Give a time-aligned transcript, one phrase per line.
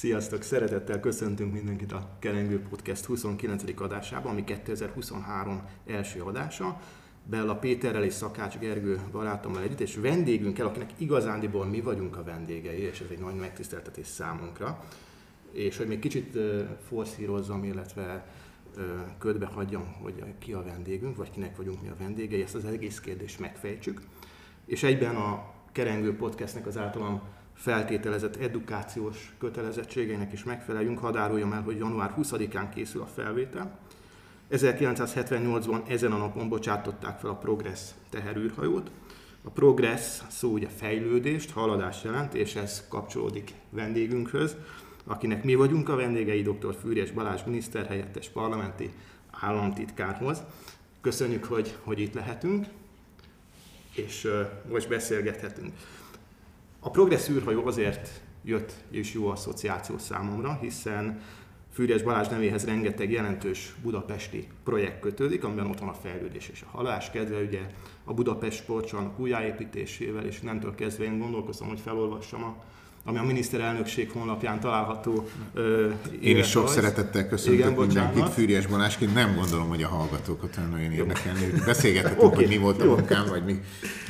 [0.00, 0.42] Sziasztok!
[0.42, 3.80] Szeretettel köszöntünk mindenkit a Kerengő Podcast 29.
[3.80, 6.80] adásában, ami 2023 első adása.
[7.24, 12.80] Bella Péterrel és Szakács Gergő barátommal együtt, és vendégünkkel, akinek igazándiból mi vagyunk a vendégei,
[12.80, 14.84] és ez egy nagy megtiszteltetés számunkra.
[15.52, 16.38] És hogy még kicsit
[16.88, 18.26] forszírozzam, illetve
[19.18, 23.00] ködbe hagyjam, hogy ki a vendégünk, vagy kinek vagyunk mi a vendégei, ezt az egész
[23.00, 24.02] kérdést megfejtsük.
[24.66, 27.22] És egyben a Kerengő Podcastnek az általam
[27.60, 30.98] feltételezett edukációs kötelezettségeinek is megfeleljünk.
[30.98, 33.78] Hadd áruljam el, hogy január 20-án készül a felvétel.
[34.50, 38.90] 1978-ban ezen a napon bocsátották fel a Progress teherűrhajót.
[39.44, 44.56] A Progress szó ugye fejlődést, haladást jelent, és ez kapcsolódik vendégünkhöz,
[45.04, 46.76] akinek mi vagyunk a vendégei, dr.
[46.80, 48.90] Fűrjes Balázs miniszterhelyettes parlamenti
[49.30, 50.42] államtitkárhoz.
[51.00, 52.66] Köszönjük, hogy, hogy itt lehetünk,
[53.94, 55.72] és uh, most beszélgethetünk.
[56.82, 58.10] A Progress űrhajó azért
[58.44, 61.20] jött és jó asszociáció számomra, hiszen
[61.72, 66.76] Fűrjes Balázs nevéhez rengeteg jelentős budapesti projekt kötődik, amiben ott van a fejlődés és a
[66.76, 67.60] halás kedve, ugye
[68.04, 72.56] a Budapest sportcsarnok újjáépítésével, és nemtől kezdve én gondolkozom, hogy felolvassam a
[73.04, 75.28] ami a miniszterelnökség honlapján található.
[75.54, 79.14] Ö, én is sok szeretettel köszöntök Igen, mindenkit, Fűrjes Balázsként.
[79.14, 82.44] Nem gondolom, hogy a hallgatókat olyan nagyon érdekelni, hogy beszélgethetünk, okay.
[82.44, 83.60] hogy mi volt a munkám, vagy mi,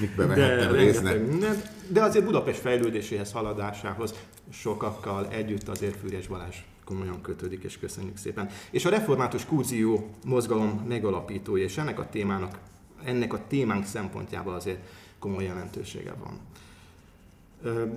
[0.01, 1.03] mikbe vehettem részt.
[1.89, 2.03] De...
[2.03, 4.15] azért Budapest fejlődéséhez, haladásához
[4.53, 8.49] sokakkal együtt azért Fűrjes Balázs komolyan kötődik, és köszönjük szépen.
[8.71, 12.59] És a református kurzió mozgalom megalapítója, és ennek a témának,
[13.05, 14.79] ennek a témánk szempontjából azért
[15.19, 16.39] komoly jelentősége van.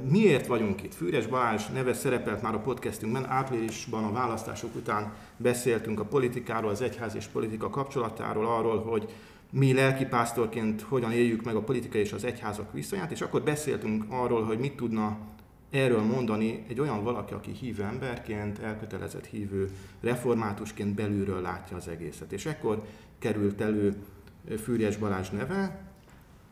[0.09, 0.94] Miért vagyunk itt?
[0.94, 6.81] Fűres Balázs neve szerepelt már a podcastünkben, áprilisban a választások után beszéltünk a politikáról, az
[6.81, 9.13] egyház és politika kapcsolatáról, arról, hogy
[9.50, 14.44] mi lelkipásztorként hogyan éljük meg a politika és az egyházak viszonyát, és akkor beszéltünk arról,
[14.44, 15.18] hogy mit tudna
[15.69, 19.69] erről mondani egy olyan valaki, aki hívő emberként, elkötelezett hívő
[20.02, 22.31] reformátusként belülről látja az egészet.
[22.31, 22.84] És ekkor
[23.19, 23.96] került elő
[24.63, 25.92] Fűrjes Balázs neve,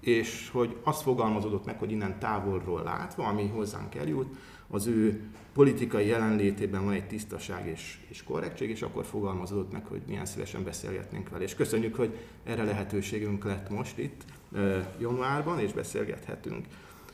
[0.02, 4.36] és hogy azt fogalmazódott meg, hogy innen távolról látva, ami hozzánk eljut,
[4.68, 5.22] az ő
[5.54, 10.64] politikai jelenlétében van egy tisztaság és, és korrektség, és akkor fogalmazódott meg, hogy milyen szívesen
[10.64, 11.44] beszélgetnénk vele.
[11.44, 14.24] És köszönjük, hogy erre lehetőségünk lett most itt
[15.00, 16.66] januárban, és beszélgethetünk.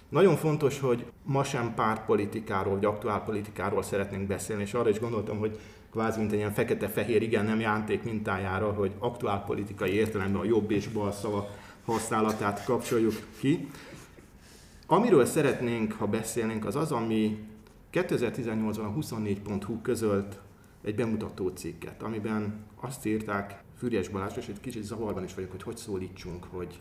[0.09, 5.37] Nagyon fontos, hogy ma sem pártpolitikáról, vagy aktuál politikáról szeretnénk beszélni, és arra is gondoltam,
[5.37, 5.59] hogy
[5.91, 10.71] kvázi mint egy ilyen fekete-fehér, igen, nem jánték mintájára, hogy aktuál politikai értelemben a jobb
[10.71, 11.49] és bal szavak
[11.87, 13.69] használatát kapcsoljuk ki.
[14.87, 17.47] Amiről szeretnénk, ha beszélnénk, az az, ami
[17.93, 20.39] 2018-ban a 24.hu közölt
[20.83, 25.63] egy bemutató cikket, amiben azt írták, Fürjes Balázs, és egy kicsit zavarban is vagyok, hogy
[25.63, 26.79] hogy szólítsunk, hogy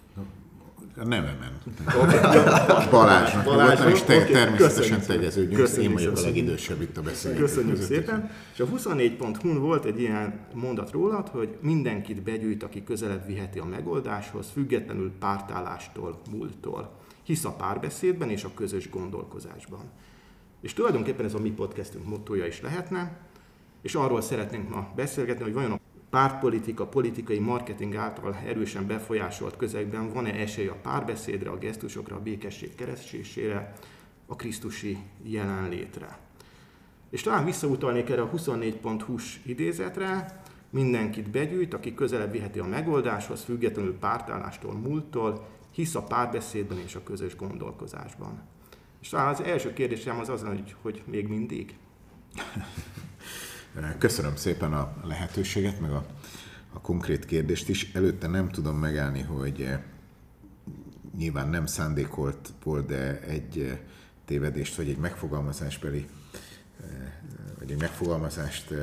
[0.96, 1.52] a nevemen.
[2.90, 7.48] Balázsnak Balázs, és te, okay, természetesen tegeződjünk, Köszönjük én vagyok a legidősebb itt a beszélgetés.
[7.48, 8.30] Köszönjük szépen.
[8.52, 13.64] És a 24.hu volt egy ilyen mondat rólad, hogy mindenkit begyűjt, aki közelebb viheti a
[13.64, 16.90] megoldáshoz, függetlenül pártállástól, múltól.
[17.22, 19.90] Hisz a párbeszédben és a közös gondolkozásban.
[20.60, 23.16] És tulajdonképpen ez a mi podcastünk mottoja is lehetne,
[23.82, 25.80] és arról szeretnénk ma beszélgetni, hogy vajon a
[26.16, 32.74] pártpolitika, politikai marketing által erősen befolyásolt közegben van-e esély a párbeszédre, a gesztusokra, a békesség
[32.74, 33.72] keresésére,
[34.26, 36.18] a Krisztusi jelenlétre.
[37.10, 43.98] És talán visszautalnék erre a 24.hu-s idézetre, mindenkit begyűjt, aki közelebb viheti a megoldáshoz, függetlenül
[43.98, 48.42] pártállástól, múlttól, hisz a párbeszédben és a közös gondolkozásban.
[49.00, 51.76] És talán az első kérdésem az az, hogy, hogy még mindig?
[53.98, 56.06] Köszönöm szépen a lehetőséget, meg a,
[56.72, 57.92] a konkrét kérdést is.
[57.92, 59.80] Előtte nem tudom megállni, hogy eh,
[61.16, 63.78] nyilván nem szándékolt volt, de egy eh,
[64.24, 66.06] tévedést, vagy egy megfogalmazásbeli,
[66.80, 66.88] eh,
[67.58, 68.74] vagy egy megfogalmazást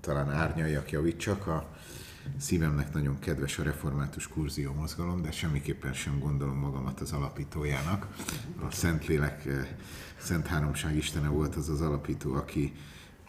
[0.00, 1.46] talán árnyaljak, javítsak.
[1.46, 1.68] A
[2.38, 8.06] szívemnek nagyon kedves a református kurzió mozgalom, de semmiképpen sem gondolom magamat az alapítójának.
[8.68, 9.48] A Szentlélek,
[10.16, 12.72] Szent Háromság Istene volt az az alapító, aki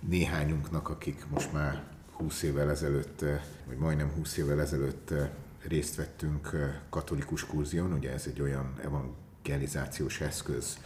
[0.02, 1.84] néhányunknak, akik most már
[2.22, 5.30] 20 évvel ezelőtt, eh, vagy majdnem 20 évvel ezelőtt eh,
[5.68, 10.78] részt vettünk eh, katolikus kurzión, ugye ez egy olyan evangelizációs eszköz,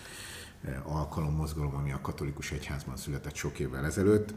[0.83, 4.33] alkalommozgalom, ami a katolikus egyházban született sok évvel ezelőtt,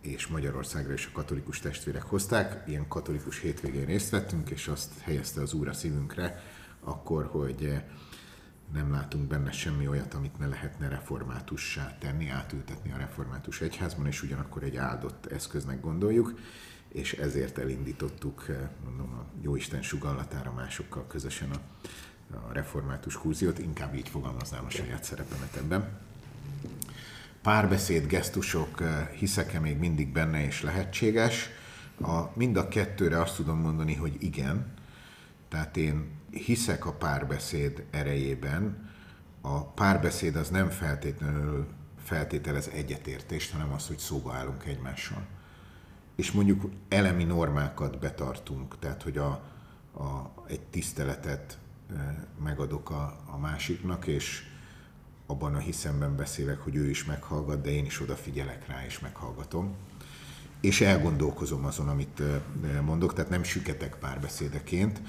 [0.00, 2.68] és Magyarországra is a katolikus testvérek hozták.
[2.68, 6.42] Ilyen katolikus hétvégén részt vettünk, és azt helyezte az Úr a szívünkre,
[6.80, 7.82] akkor, hogy
[8.74, 14.22] nem látunk benne semmi olyat, amit ne lehetne reformátussá tenni, átültetni a református egyházban, és
[14.22, 16.38] ugyanakkor egy áldott eszköznek gondoljuk,
[16.88, 21.58] és ezért elindítottuk, eh, mondom, a Jóisten sugallatára másokkal közösen a,
[22.36, 25.98] a református kurziót, inkább így fogalmaznám a saját szerepemet ebben.
[27.42, 28.82] párbeszéd, gesztusok,
[29.18, 31.50] hiszek-e még mindig benne és lehetséges?
[32.00, 34.72] A, mind a kettőre azt tudom mondani, hogy igen.
[35.48, 38.90] Tehát én hiszek a párbeszéd erejében.
[39.40, 41.66] A párbeszéd az nem feltétlenül
[42.04, 45.26] feltételez egyetértést, hanem az, hogy szóba állunk egymással.
[46.16, 49.28] És mondjuk elemi normákat betartunk, tehát hogy a,
[49.94, 51.58] a, egy tiszteletet
[52.42, 54.42] megadok a, a másiknak, és
[55.26, 59.74] abban a hiszemben beszélek, hogy ő is meghallgat, de én is odafigyelek rá, és meghallgatom.
[60.60, 62.22] És elgondolkozom azon, amit
[62.84, 65.00] mondok, tehát nem süketek párbeszédeként,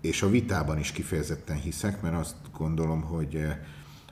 [0.00, 3.46] és a vitában is kifejezetten hiszek, mert azt gondolom, hogy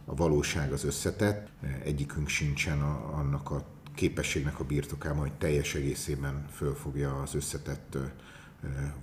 [0.05, 1.49] a valóság az összetett,
[1.85, 3.65] egyikünk sincsen a, annak a
[3.95, 7.97] képességnek a birtokában, hogy teljes egészében fölfogja az összetett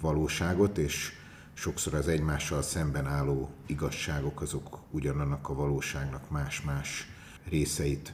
[0.01, 1.11] valóságot, és
[1.53, 7.07] sokszor az egymással szemben álló igazságok azok ugyanannak a valóságnak más-más
[7.49, 8.13] részeit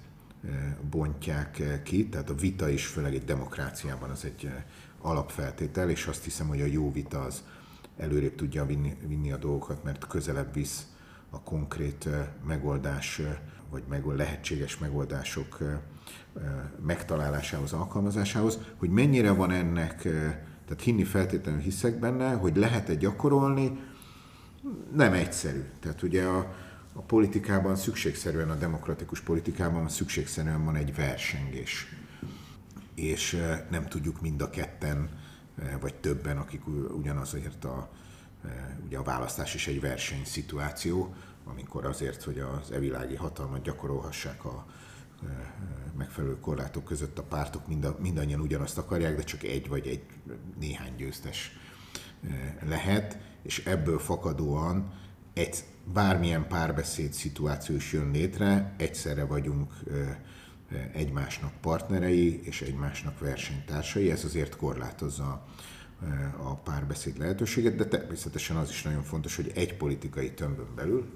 [0.90, 4.50] bontják ki, tehát a vita is, főleg egy demokráciában az egy
[5.02, 7.44] alapfeltétel, és azt hiszem, hogy a jó vita az
[7.98, 10.88] előrébb tudja vinni, vinni a dolgokat, mert közelebb visz
[11.30, 12.10] a konkrét
[12.48, 13.22] megoldás,
[13.70, 15.58] vagy meg, lehetséges megoldások
[16.86, 20.02] megtalálásához, alkalmazásához, hogy mennyire van ennek,
[20.66, 23.80] tehát hinni feltétlenül hiszek benne, hogy lehet-e gyakorolni,
[24.94, 25.64] nem egyszerű.
[25.80, 26.56] Tehát ugye a,
[26.94, 31.88] a politikában szükségszerűen, a demokratikus politikában szükségszerűen van egy versengés.
[32.96, 33.38] És
[33.70, 35.10] nem tudjuk mind a ketten,
[35.80, 36.62] vagy többen, akik
[36.98, 37.90] ugyanazért a,
[38.86, 41.14] ugye a választás is egy versenyszituáció,
[41.46, 44.66] amikor azért, hogy az evilági hatalmat gyakorolhassák a
[45.98, 50.04] megfelelő korlátok között a pártok mind mindannyian ugyanazt akarják, de csak egy vagy egy
[50.60, 51.52] néhány győztes
[52.68, 54.94] lehet, és ebből fakadóan
[55.34, 59.74] egy, bármilyen párbeszéd szituáció is jön létre, egyszerre vagyunk
[60.94, 65.48] egymásnak partnerei és egymásnak versenytársai, ez azért korlátozza
[66.38, 71.10] a párbeszéd lehetőséget, de természetesen az is nagyon fontos, hogy egy politikai tömbön belül,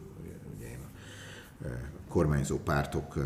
[0.57, 3.17] ugye én a kormányzó pártok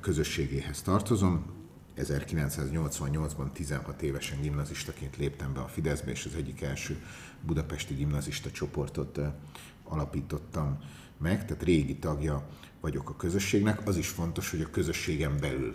[0.00, 1.60] közösségéhez tartozom,
[1.96, 7.02] 1988-ban 16 évesen gimnazistaként léptem be a Fideszbe, és az egyik első
[7.40, 9.20] budapesti gimnazista csoportot
[9.84, 10.78] alapítottam
[11.22, 12.48] meg, tehát régi tagja
[12.80, 13.86] vagyok a közösségnek.
[13.86, 15.74] Az is fontos, hogy a közösségen belül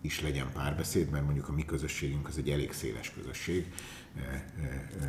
[0.00, 3.72] is legyen párbeszéd, mert mondjuk a mi közösségünk az egy elég széles közösség.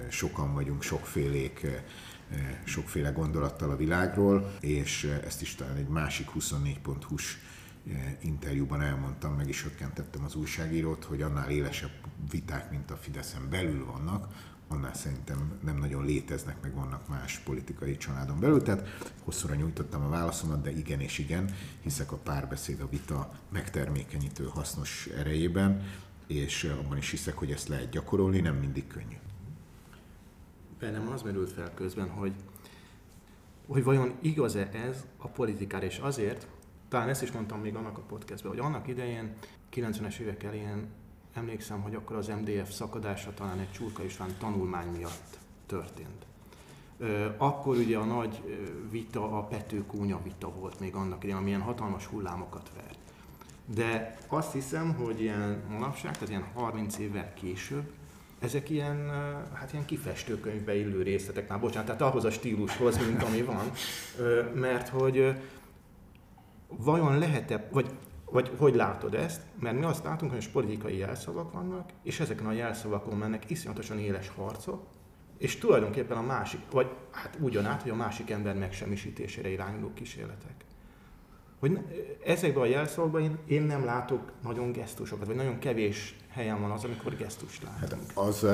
[0.09, 1.67] Sokan vagyunk, sokfélék,
[2.63, 7.37] sokféle gondolattal a világról, és ezt is talán egy másik 24.hu-s
[8.21, 11.91] interjúban elmondtam, meg is hökkentettem az újságírót, hogy annál élesebb
[12.31, 14.27] viták, mint a Fideszen belül vannak,
[14.67, 18.61] annál szerintem nem nagyon léteznek, meg vannak más politikai családon belül.
[18.61, 18.87] Tehát
[19.23, 21.49] hosszúra nyújtottam a válaszomat, de igen és igen,
[21.81, 25.83] hiszek a párbeszéd, a vita megtermékenyítő hasznos erejében,
[26.27, 29.15] és abban is hiszek, hogy ezt lehet gyakorolni, nem mindig könnyű.
[30.79, 32.33] Bennem az merült fel közben, hogy,
[33.67, 36.47] hogy vajon igaz-e ez a politikára, és azért,
[36.89, 39.33] talán ezt is mondtam még annak a podcastben, hogy annak idején,
[39.73, 40.87] 90-es évek elején
[41.37, 46.25] emlékszem, hogy akkor az MDF szakadása talán egy Csurka István tanulmány miatt történt.
[47.37, 52.71] Akkor ugye a nagy vita, a Pető-Kúnya vita volt még annak idején, amilyen hatalmas hullámokat
[52.75, 52.97] vert.
[53.65, 57.91] De azt hiszem, hogy ilyen manapság, tehát ilyen 30 évvel később,
[58.39, 59.09] ezek ilyen,
[59.53, 63.71] hát ilyen kifestőkönyvbe illő részletek, már bocsánat, tehát ahhoz a stílushoz, mint ami van,
[64.53, 65.35] mert hogy
[66.67, 67.89] vajon lehet-e, vagy,
[68.31, 69.41] vagy hogy látod ezt?
[69.59, 74.31] Mert mi azt látunk, hogy politikai jelszavak vannak, és ezeken a jelszavakon mennek iszonyatosan éles
[74.35, 74.83] harcok,
[75.37, 80.65] és tulajdonképpen a másik, vagy hát ugyanát, hogy a másik ember megsemmisítésére irányuló kísérletek.
[81.59, 81.79] Hogy
[82.25, 86.83] ezekben a jelszavakban én, én nem látok nagyon gesztusokat, vagy nagyon kevés helyen van az,
[86.83, 88.01] amikor gesztust látunk.
[88.07, 88.47] Hát az,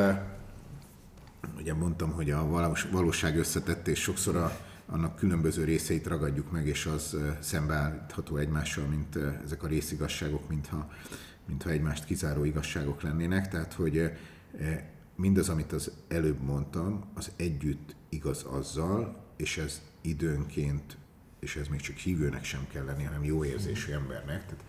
[1.58, 2.48] ugye mondtam, hogy a
[2.92, 9.16] valóság összetett, és sokszor a annak különböző részeit ragadjuk meg, és az szembeállítható egymással, mint
[9.44, 10.92] ezek a részigazságok, mintha,
[11.48, 13.48] mintha egymást kizáró igazságok lennének.
[13.48, 14.12] Tehát, hogy
[15.16, 20.98] mindaz, amit az előbb mondtam, az együtt igaz azzal, és ez időnként,
[21.40, 24.46] és ez még csak hívőnek sem kell lenni, hanem jó érzésű embernek.
[24.46, 24.64] Tehát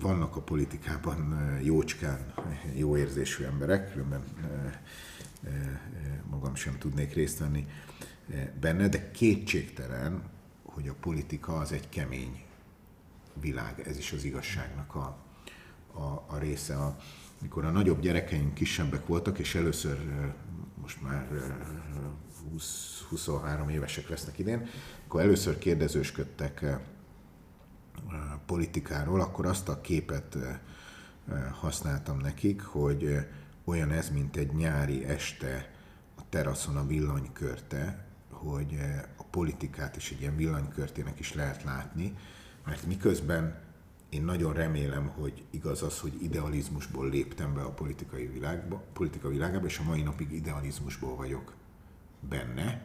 [0.00, 2.34] vannak a politikában jócskán
[2.74, 4.22] jó érzésű emberek, különben
[6.30, 7.66] magam sem tudnék részt venni
[8.60, 10.22] benne, de kétségtelen,
[10.62, 12.44] hogy a politika az egy kemény
[13.40, 15.16] világ, ez is az igazságnak a,
[15.92, 16.76] a, a része.
[16.76, 16.96] A,
[17.40, 19.98] mikor a nagyobb gyerekeink kisebbek voltak, és először
[20.80, 21.28] most már
[22.50, 24.68] 20, 23 évesek lesznek idén,
[25.04, 26.64] akkor először kérdezősködtek
[28.46, 30.36] politikáról, akkor azt a képet
[31.60, 33.26] használtam nekik, hogy
[33.64, 35.70] olyan ez, mint egy nyári este
[36.16, 38.06] a teraszon a villanykörte,
[38.44, 38.78] hogy
[39.16, 42.16] a politikát is egy ilyen villanykörtének is lehet látni,
[42.64, 43.62] mert miközben
[44.08, 49.66] én nagyon remélem, hogy igaz az, hogy idealizmusból léptem be a politikai világba, politika világába,
[49.66, 51.52] és a mai napig idealizmusból vagyok
[52.28, 52.82] benne.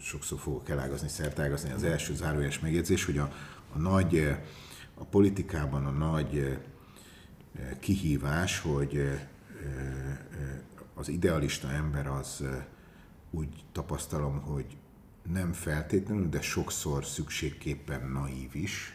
[0.00, 1.72] Sokszor fogok elágazni, szertágazni.
[1.72, 3.32] Az első zárójeles megjegyzés, hogy a,
[3.74, 4.36] a nagy,
[4.94, 6.58] a politikában a nagy
[7.80, 9.20] kihívás, hogy
[10.94, 12.44] az idealista ember az
[13.32, 14.76] úgy tapasztalom, hogy
[15.32, 18.92] nem feltétlenül, de sokszor szükségképpen naív is,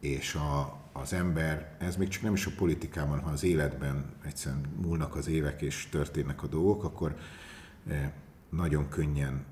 [0.00, 4.62] és a, az ember, ez még csak nem is a politikában, ha az életben egyszerűen
[4.80, 7.16] múlnak az évek és történnek a dolgok, akkor
[8.48, 9.44] nagyon könnyen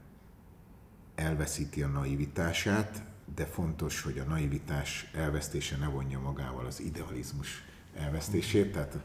[1.15, 3.03] elveszíti a naivitását,
[3.35, 7.65] de fontos, hogy a naivitás elvesztése ne vonja magával az idealizmus
[7.95, 8.99] elvesztését, tehát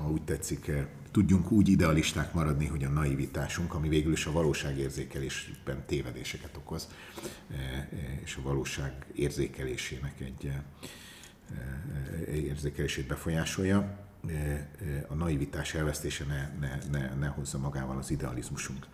[0.00, 0.72] ha úgy tetszik,
[1.10, 6.88] tudjunk úgy idealisták maradni, hogy a naivitásunk, ami végül is a valóságérzékelésben tévedéseket okoz,
[8.24, 10.52] és a valóság érzékelésének egy
[12.32, 13.98] érzékelését befolyásolja,
[15.08, 18.86] a naivitás elvesztése ne, ne, ne, ne hozza magával az idealizmusunk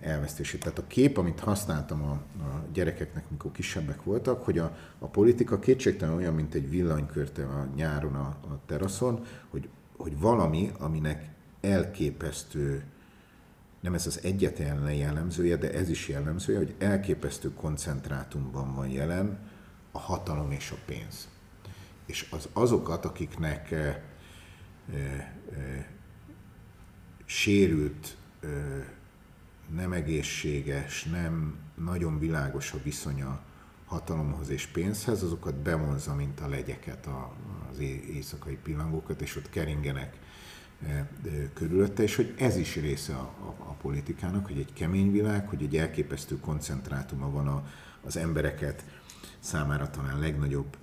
[0.00, 0.60] elvesztését.
[0.60, 2.12] Tehát a kép, amit használtam a,
[2.42, 7.68] a gyerekeknek, mikor kisebbek voltak, hogy a, a politika kétségtelen olyan, mint egy villanykörte a
[7.74, 9.68] nyáron a, a teraszon, hogy,
[10.00, 11.30] hogy valami, aminek
[11.60, 12.84] elképesztő,
[13.80, 19.38] nem ez az egyetlen jellemzője, de ez is jellemzője, hogy elképesztő koncentrátumban van jelen
[19.92, 21.28] a hatalom és a pénz.
[22.06, 24.02] És az azokat, akiknek e, e,
[24.96, 25.90] e,
[27.24, 28.46] sérült e,
[29.74, 33.40] nem egészséges, nem nagyon világos a viszonya
[33.86, 37.06] hatalomhoz és pénzhez, azokat bevonza, mint a legyeket,
[37.84, 40.16] az éjszakai pillangókat, és ott keringenek
[40.82, 41.08] e, e,
[41.54, 45.62] körülötte, és hogy ez is része a, a, a politikának, hogy egy kemény világ, hogy
[45.62, 47.66] egy elképesztő koncentrátuma van a,
[48.02, 48.84] az embereket
[49.38, 50.76] számára talán legnagyobb,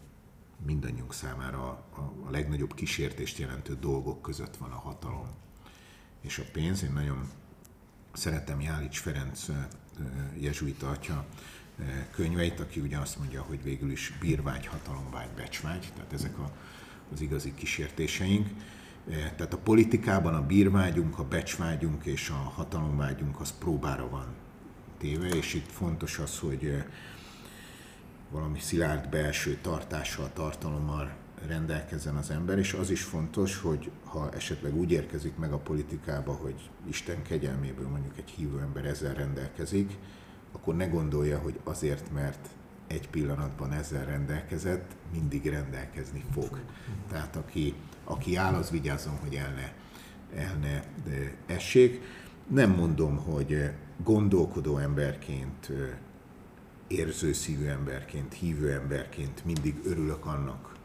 [0.65, 5.27] mindannyiunk számára a, a legnagyobb kísértést jelentő dolgok között van a hatalom
[6.21, 6.83] és a pénz.
[6.83, 7.29] Én nagyon
[8.13, 9.45] szeretem Jálics Ferenc
[10.39, 11.25] jezsuita atya
[12.11, 16.51] könyveit, aki ugye azt mondja, hogy végül is bírvágy, hatalomvágy, becsvágy, tehát ezek a,
[17.13, 18.47] az igazi kísértéseink.
[19.07, 24.27] Tehát a politikában a bírvágyunk, a becsvágyunk és a hatalomvágyunk az próbára van
[24.97, 26.83] téve, és itt fontos az, hogy
[28.31, 31.15] valami szilárd belső tartással, tartalommal
[31.47, 36.33] rendelkezzen az ember, és az is fontos, hogy ha esetleg úgy érkezik meg a politikába,
[36.33, 39.97] hogy Isten kegyelméből mondjuk egy hívő ember ezzel rendelkezik,
[40.51, 42.47] akkor ne gondolja, hogy azért, mert
[42.88, 46.60] egy pillanatban ezzel rendelkezett, mindig rendelkezni fog.
[47.10, 49.74] Tehát aki, aki áll, az vigyázzon, hogy el ne,
[50.41, 50.84] el ne
[51.46, 52.01] essék.
[52.48, 53.72] Nem mondom, hogy
[54.03, 55.72] gondolkodó emberként,
[56.88, 60.75] érző szívű emberként, hívő emberként mindig örülök annak,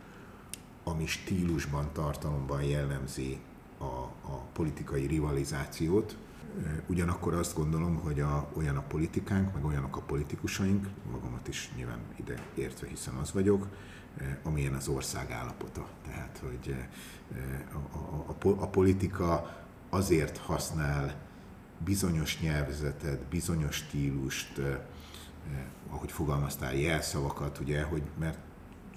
[0.84, 3.38] ami stílusban, tartalomban jellemzi
[3.78, 3.84] a,
[4.32, 6.16] a politikai rivalizációt.
[6.86, 11.98] Ugyanakkor azt gondolom, hogy a, olyan a politikánk, meg olyanok a politikusaink, magamat is nyilván
[12.16, 13.66] ide értve, hiszen az vagyok,
[14.42, 15.88] amilyen az ország állapota.
[16.06, 16.76] Tehát, hogy
[17.72, 19.56] a, a, a, a politika
[19.90, 21.14] azért használ
[21.84, 24.60] bizonyos nyelvezetet, bizonyos stílust,
[25.90, 28.38] ahogy fogalmaztál, jelszavakat, ugye, hogy mert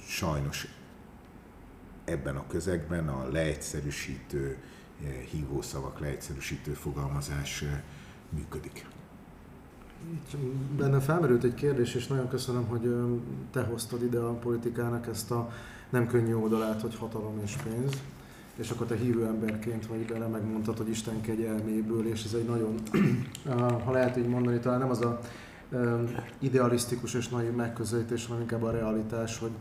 [0.07, 0.67] sajnos
[2.05, 4.57] ebben a közegben a leegyszerűsítő eh,
[5.31, 7.81] hívószavak, leegyszerűsítő fogalmazás eh,
[8.29, 8.85] működik.
[10.77, 12.95] Benne felmerült egy kérdés, és nagyon köszönöm, hogy
[13.51, 15.51] te hoztad ide a politikának ezt a
[15.89, 18.01] nem könnyű oldalát, hogy hatalom és pénz.
[18.55, 22.75] És akkor te hívő emberként vagy bele, megmondtad, hogy Isten kegyelméből, és ez egy nagyon,
[23.85, 25.19] ha lehet így mondani, talán nem az a
[26.39, 29.51] idealisztikus és nagy megközelítés, hanem inkább a realitás, hogy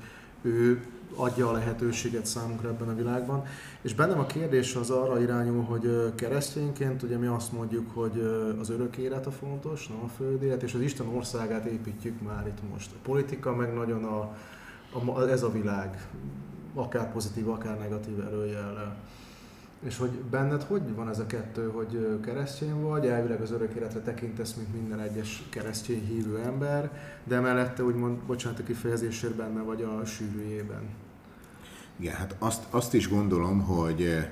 [0.42, 0.84] ő
[1.16, 3.44] adja a lehetőséget számunkra ebben a világban.
[3.80, 8.20] És bennem a kérdés az arra irányul, hogy keresztényként ugye mi azt mondjuk, hogy
[8.60, 12.46] az örök élet a fontos, nem a föld élet, és az Isten országát építjük már
[12.46, 12.90] itt most.
[12.92, 14.36] A politika meg nagyon a,
[14.92, 16.08] a, ez a világ,
[16.74, 18.96] akár pozitív, akár negatív előjellel.
[19.84, 24.00] És hogy benned hogy van ez a kettő, hogy keresztény vagy, elvileg az örök életre
[24.00, 26.90] tekintesz, mint minden egyes keresztény hívő ember,
[27.24, 30.82] de mellette úgymond, bocsánat a kifejezésért benne vagy a sűrűjében.
[31.98, 34.28] Igen, hát azt, azt is gondolom, hogy,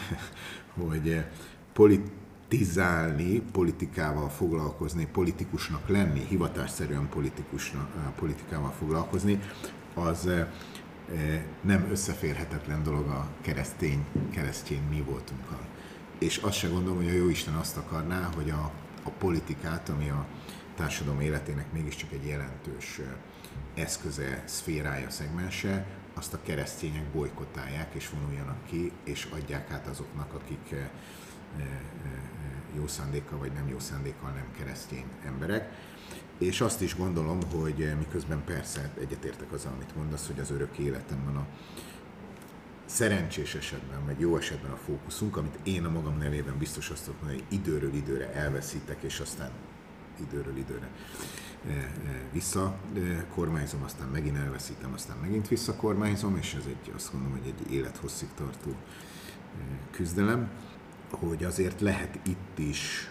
[0.88, 1.24] hogy
[1.72, 2.10] polit,
[2.48, 9.40] politizálni, politikával foglalkozni, politikusnak lenni, hivatásszerűen politikusnak, politikával foglalkozni,
[9.94, 10.30] az
[11.60, 15.60] nem összeférhetetlen dolog a keresztény, keresztény mi voltunkkal.
[16.18, 18.70] És azt se gondolom, hogy a Jóisten azt akarná, hogy a,
[19.02, 20.26] a politikát, ami a
[20.76, 23.00] társadalom életének mégiscsak egy jelentős
[23.74, 30.74] eszköze, szférája, szegmense, azt a keresztények bolykotálják és vonuljanak ki, és adják át azoknak, akik
[32.76, 35.72] jó szándékkal vagy nem jó szándékkal nem keresztény emberek.
[36.38, 41.24] És azt is gondolom, hogy miközben persze egyetértek azzal, amit mondasz, hogy az örök életem
[41.24, 41.46] van a
[42.86, 47.20] szerencsés esetben, vagy jó esetben a fókuszunk, amit én a magam nevében biztos azt tudom
[47.24, 49.50] hogy időről időre elveszítek, és aztán
[50.20, 50.90] időről időre
[52.32, 58.28] visszakormányzom, aztán megint elveszítem, aztán megint visszakormányzom, és ez egy, azt gondolom, hogy egy élethosszig
[58.34, 58.74] tartó
[59.90, 60.50] küzdelem,
[61.10, 63.10] hogy azért lehet itt is,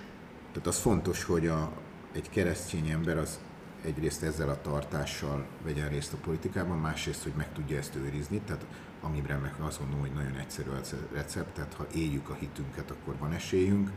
[0.51, 1.71] tehát az fontos, hogy a,
[2.11, 3.39] egy keresztény ember az
[3.85, 8.65] egyrészt ezzel a tartással vegyen részt a politikában, másrészt, hogy meg tudja ezt őrizni, tehát
[9.01, 10.79] amire meg azt gondolom, hogy nagyon egyszerű a
[11.13, 13.91] recept, tehát ha éljük a hitünket, akkor van esélyünk,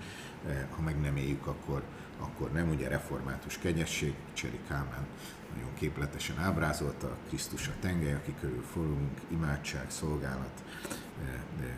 [0.77, 1.83] ha meg nem éljük, akkor,
[2.19, 2.71] akkor nem.
[2.71, 5.07] Ugye református kegyesség, Cseri Kálmán
[5.55, 10.63] nagyon képletesen ábrázolta, Krisztus a tengely, aki körül forulunk, imádság, szolgálat,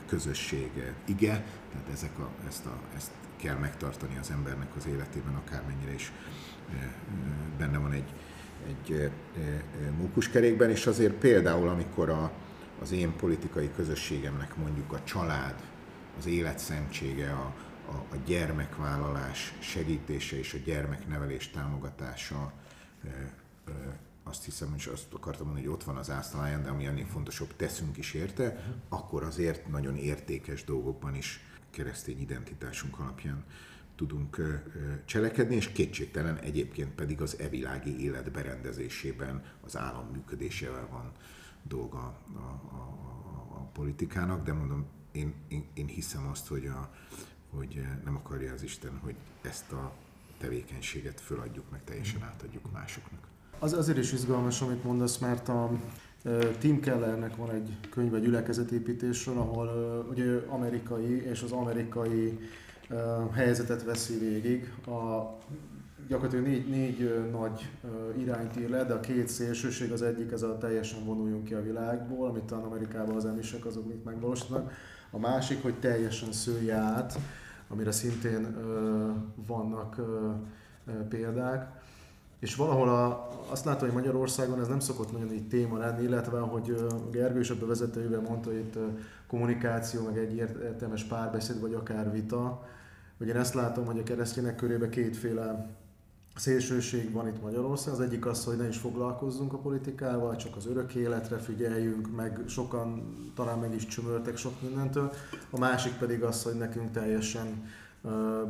[0.06, 0.70] közösség,
[1.04, 6.12] ige, tehát ezek a, ezt, a, ezt kell megtartani az embernek az életében, akármennyire is
[7.58, 8.12] benne van egy,
[8.66, 9.10] egy
[9.98, 12.30] mókuskerékben, és azért például, amikor a,
[12.82, 15.54] az én politikai közösségemnek mondjuk a család,
[16.18, 17.54] az életszentsége, a,
[17.90, 22.52] a, a gyermekvállalás segítése és a gyermeknevelés támogatása
[24.22, 27.56] azt hiszem, és azt akartam mondani, hogy ott van az ásztaláján, de ami ennél fontosabb,
[27.56, 33.44] teszünk is érte, akkor azért nagyon értékes dolgokban is keresztény identitásunk alapján
[33.96, 34.60] tudunk
[35.04, 41.12] cselekedni, és kétségtelen egyébként pedig az evilági élet berendezésében, az állam működésével van
[41.62, 42.96] dolga a, a,
[43.50, 46.90] a politikának, de mondom, én, én, én hiszem azt, hogy, a,
[47.56, 49.92] hogy nem akarja az Isten, hogy ezt a
[50.38, 53.20] tevékenységet föladjuk, meg teljesen átadjuk másoknak.
[53.58, 55.70] Az azért is izgalmas, amit mondasz, mert a
[56.58, 59.68] Tim Kellernek van egy könyve gyülekezetépítésről, ahol
[60.10, 62.38] ugye amerikai és az amerikai
[63.32, 64.72] helyzetet veszi végig.
[64.86, 65.28] A,
[66.08, 67.70] gyakorlatilag négy, négy nagy
[68.18, 71.62] irányt ír le, de a két szélsőség, az egyik ez a teljesen vonuljunk ki a
[71.62, 74.72] világból, amit talán Amerikában az emisek azok mit megvalósítanak.
[75.10, 77.18] A másik, hogy teljesen szője át,
[77.70, 78.56] amire szintén
[79.46, 79.96] vannak
[81.08, 81.78] példák.
[82.38, 86.38] És valahol a, azt látom, hogy Magyarországon ez nem szokott nagyon így téma lenni, illetve
[86.38, 88.78] hogy Gergő is a bevezetőjében mondta, hogy itt
[89.26, 92.62] kommunikáció, meg egy értelmes párbeszéd, vagy akár vita.
[93.18, 95.68] Hogy én ezt látom, hogy a keresztények körében kétféle
[96.40, 98.00] szélsőség van itt Magyarországon.
[98.00, 102.40] Az egyik az, hogy ne is foglalkozzunk a politikával, csak az örök életre figyeljünk, meg
[102.46, 105.12] sokan talán meg is csömöltek sok mindentől.
[105.50, 107.64] A másik pedig az, hogy nekünk teljesen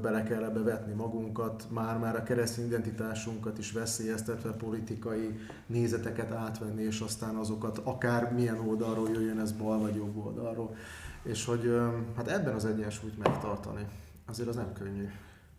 [0.03, 7.01] bele kell ebbe vetni magunkat, már-már a keresztény identitásunkat is veszélyeztetve politikai nézeteket átvenni, és
[7.01, 10.75] aztán azokat akár milyen oldalról jöjjön ez bal vagy jobb oldalról.
[11.23, 11.81] És hogy
[12.17, 13.87] hát ebben az egyensúlyt megtartani,
[14.27, 15.09] azért az nem könnyű.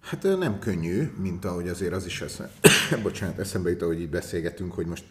[0.01, 2.49] Hát nem könnyű, mint ahogy azért az is eszem,
[3.03, 5.05] bocsánat, eszembe jut, ahogy így beszélgetünk, hogy most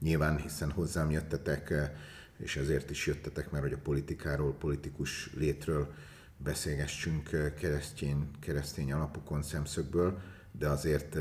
[0.00, 1.72] nyilván hiszen hozzám jöttetek,
[2.38, 5.92] és ezért is jöttetek, mert hogy a politikáról, politikus létről
[6.36, 10.18] beszélgessünk keresztény, keresztény alapokon szemszögből,
[10.52, 11.16] de azért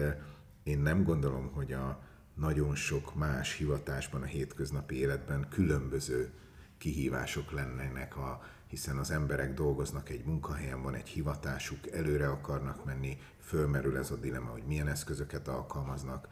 [0.63, 6.32] én nem gondolom, hogy a nagyon sok más hivatásban a hétköznapi életben különböző
[6.78, 13.17] kihívások lennének, a, hiszen az emberek dolgoznak egy munkahelyen, van egy hivatásuk, előre akarnak menni,
[13.39, 16.28] fölmerül ez a dilema, hogy milyen eszközöket alkalmaznak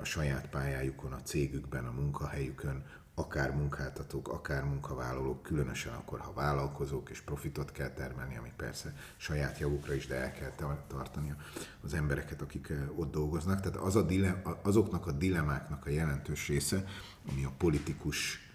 [0.00, 2.84] a saját pályájukon, a cégükben, a munkahelyükön,
[3.18, 9.58] akár munkáltatók, akár munkavállalók, különösen akkor, ha vállalkozók és profitot kell termelni, ami persze saját
[9.58, 10.52] javukra is, de el kell
[10.86, 11.34] tartani
[11.82, 13.60] az embereket, akik ott dolgoznak.
[13.60, 16.84] Tehát az a dilem, azoknak a dilemáknak a jelentős része,
[17.30, 18.45] ami a politikus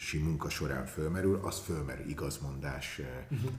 [0.00, 3.50] si munka során fölmerül, az fölmerül igazmondás uh-huh.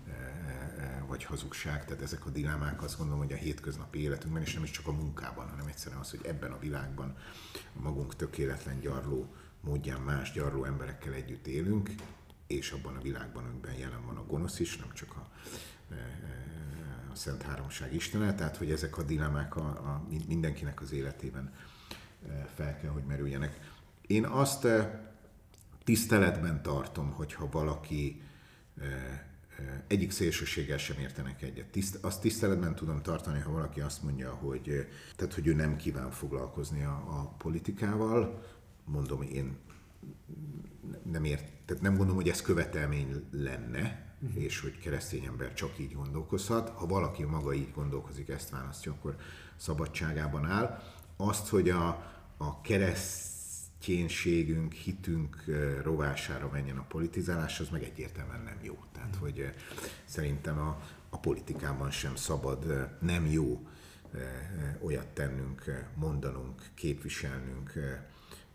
[1.07, 4.71] vagy hazugság, tehát ezek a dilemmák azt gondolom, hogy a hétköznapi életünkben, és nem is
[4.71, 7.17] csak a munkában, hanem egyszerűen az, hogy ebben a világban
[7.73, 11.89] magunk tökéletlen gyarló módján más gyarló emberekkel együtt élünk,
[12.47, 15.27] és abban a világban, amiben jelen van a gonosz is, nem csak a,
[17.11, 21.53] a Szent Háromság Istene, tehát hogy ezek a dilemmák a, a mindenkinek az életében
[22.55, 23.59] fel kell, hogy merüljenek.
[24.01, 24.67] Én azt
[25.83, 28.21] tiszteletben tartom, hogyha valaki
[29.87, 31.65] egyik szélsőséggel sem értenek egyet.
[31.65, 36.11] Tiszt, azt tiszteletben tudom tartani, ha valaki azt mondja, hogy, tehát, hogy ő nem kíván
[36.11, 38.43] foglalkozni a, a politikával.
[38.85, 39.57] Mondom, én
[41.11, 44.43] nem ért, tehát nem gondolom, hogy ez követelmény lenne, uh-huh.
[44.43, 46.69] és hogy keresztény ember csak így gondolkozhat.
[46.69, 49.15] Ha valaki maga így gondolkozik, ezt választja, akkor
[49.55, 50.81] szabadságában áll.
[51.17, 51.87] Azt, hogy a,
[52.37, 52.61] a
[53.81, 55.43] kereszténységünk, hitünk
[55.83, 58.83] rovására menjen a politizálás, az meg egyértelműen nem jó.
[58.91, 59.53] Tehát, hogy
[60.05, 63.67] szerintem a, a politikában sem szabad, nem jó
[64.81, 67.73] olyat tennünk, mondanunk, képviselnünk,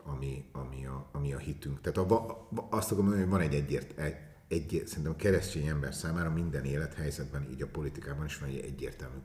[0.03, 1.81] ami, ami, a, ami a hitünk.
[1.81, 4.17] Tehát a, azt akarom mondani, hogy van egy egyért, egy,
[4.49, 9.19] egy, szerintem keresztény ember számára minden élethelyzetben, így a politikában is van egy egyértelmű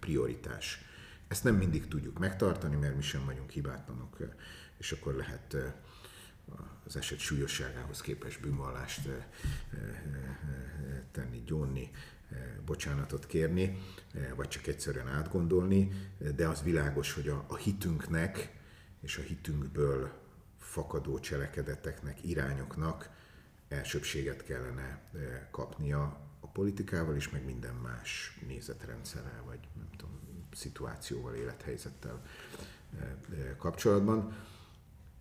[0.00, 0.78] prioritás.
[1.28, 4.16] Ezt nem mindig tudjuk megtartani, mert mi sem vagyunk hibátlanok,
[4.78, 5.56] és akkor lehet
[6.86, 9.08] az eset súlyosságához képes bűnvallást
[11.12, 11.90] tenni, gyónni,
[12.64, 13.82] bocsánatot kérni,
[14.36, 18.52] vagy csak egyszerűen átgondolni, de az világos, hogy a, a hitünknek
[19.00, 20.12] és a hitünkből
[20.58, 23.08] fakadó cselekedeteknek, irányoknak
[23.68, 25.00] elsőbséget kellene
[25.50, 30.20] kapnia a politikával is, meg minden más nézetrendszerrel, vagy nem tudom,
[30.52, 32.22] szituációval, élethelyzettel
[33.58, 34.36] kapcsolatban.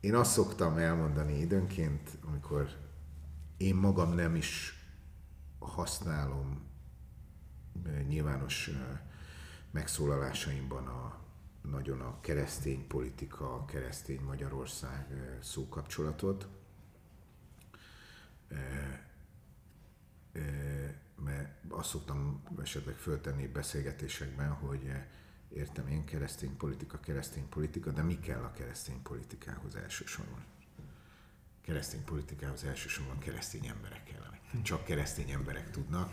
[0.03, 2.69] Én azt szoktam elmondani időnként, amikor
[3.57, 4.73] én magam nem is
[5.59, 6.67] használom
[8.07, 8.69] nyilvános
[9.71, 11.19] megszólalásaimban a,
[11.61, 15.07] nagyon a keresztény politika, a keresztény Magyarország
[15.41, 16.47] szókapcsolatot,
[21.15, 24.91] mert azt szoktam esetleg föltenni beszélgetésekben, hogy
[25.55, 30.43] értem én keresztény politika, keresztény politika, de mi kell a keresztény politikához elsősorban?
[31.61, 34.41] Keresztény politikához elsősorban keresztény emberek kellenek.
[34.63, 36.09] Csak keresztény emberek tudnak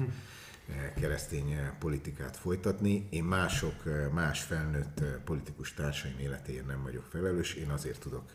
[0.97, 3.07] keresztény politikát folytatni.
[3.11, 8.31] Én mások, más felnőtt politikus társaim életéért nem vagyok felelős, én azért tudok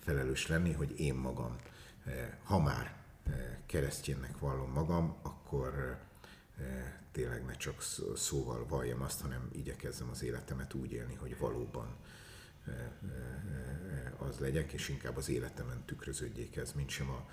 [0.00, 1.56] felelős lenni, hogy én magam,
[2.42, 2.94] ha már
[3.66, 5.98] keresztjénnek vallom magam, akkor
[7.12, 7.82] tényleg ne csak
[8.14, 11.96] szóval valljam azt, hanem igyekezzem az életemet úgy élni, hogy valóban
[14.18, 17.28] az legyek, és inkább az életemen tükröződjék ez, mint sem a,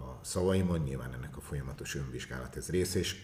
[0.00, 0.80] a szavaimon.
[0.80, 3.16] Nyilván ennek a folyamatos önvizsgálat ez része, és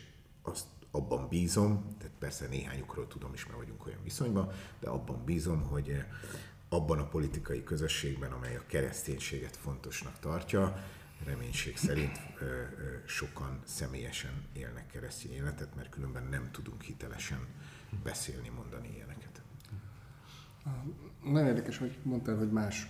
[0.43, 5.63] azt abban bízom, tehát persze néhányukról tudom is, mert vagyunk olyan viszonyban, de abban bízom,
[5.63, 6.05] hogy
[6.69, 10.85] abban a politikai közösségben, amely a kereszténységet fontosnak tartja,
[11.25, 12.21] reménység szerint
[13.07, 17.47] sokan személyesen élnek keresztény életet, mert különben nem tudunk hitelesen
[18.03, 19.43] beszélni, mondani ilyeneket.
[21.25, 22.87] Nagyon érdekes, hogy mondtál, hogy más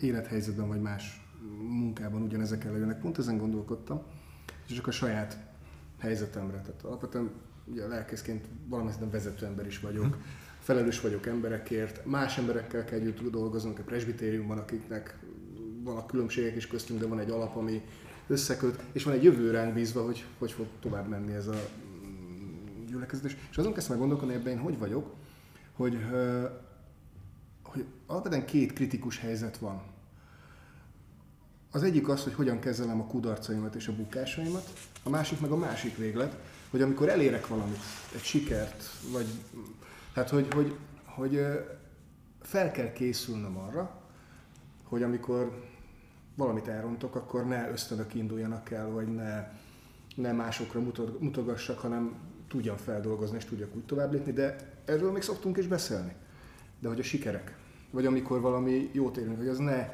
[0.00, 1.26] élethelyzetben vagy más
[1.58, 3.00] munkában ugyanezek előjönnek.
[3.00, 4.02] Pont ezen gondolkodtam,
[4.68, 5.38] és csak a saját
[5.98, 6.60] helyzetemre.
[6.60, 7.30] Tehát alapvetően
[7.64, 10.18] ugye lelkészként valamilyen szinten vezető ember is vagyok,
[10.58, 15.18] felelős vagyok emberekért, más emberekkel kell együtt dolgoznunk a presbitériumban, akiknek
[15.88, 17.82] vannak különbségek is köztünk, de van egy alap, ami
[18.26, 22.86] összeköt, és van egy jövő ránk bízva, hogy hogy fog tovább menni ez a mm,
[22.86, 23.36] gyülekezés.
[23.50, 25.14] És azon kezdtem meg gondolkodni ebben, én hogy vagyok,
[25.72, 25.98] hogy,
[27.62, 29.82] hogy alapvetően két kritikus helyzet van.
[31.70, 34.72] Az egyik az, hogy hogyan kezelem a kudarcaimat és a bukásaimat,
[35.02, 36.36] a másik meg a másik véglet,
[36.70, 37.78] hogy amikor elérek valamit,
[38.14, 39.26] egy sikert, vagy
[40.12, 41.40] tehát hogy, hogy, hogy
[42.40, 44.02] fel kell készülnöm arra,
[44.84, 45.67] hogy amikor
[46.38, 49.52] valamit elrontok, akkor ne ösztönök induljanak el, vagy ne,
[50.14, 50.80] ne másokra
[51.18, 52.14] mutogassak, hanem
[52.48, 56.12] tudjam feldolgozni, és tudjak úgy tovább lépni, de erről még szoktunk is beszélni.
[56.80, 57.56] De hogy a sikerek,
[57.90, 59.88] vagy amikor valami jót érünk, hogy az ne,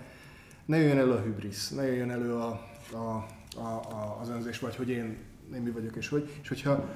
[0.65, 2.61] ne jöjjön elő a hübrisz, ne jöjjön elő a,
[2.93, 3.27] a,
[3.57, 5.17] a, a, az önzés, vagy hogy én,
[5.55, 6.89] én mi vagyok, és hogy, és hogyha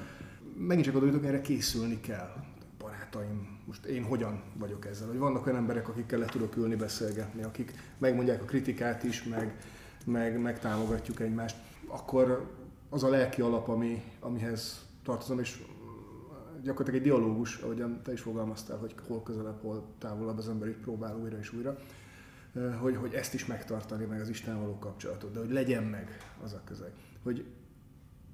[0.57, 2.33] megint csak oda erre készülni kell.
[3.11, 5.07] Barátaim, most én hogyan vagyok ezzel?
[5.07, 9.63] Hogy vannak olyan emberek, akikkel le tudok ülni, beszélgetni, akik megmondják a kritikát is, meg,
[10.05, 11.55] meg, meg támogatjuk egymást,
[11.87, 12.51] akkor
[12.89, 15.63] az a lelki alap, ami, amihez tartozom, és
[16.63, 20.77] gyakorlatilag egy dialógus, ahogyan te is fogalmaztál, hogy hol közelebb, hol távolabb az ember így
[20.77, 21.77] próbál újra és újra
[22.79, 26.53] hogy, hogy ezt is megtartani, meg az Isten való kapcsolatot, de hogy legyen meg az
[26.53, 26.91] a közeg.
[27.23, 27.45] Hogy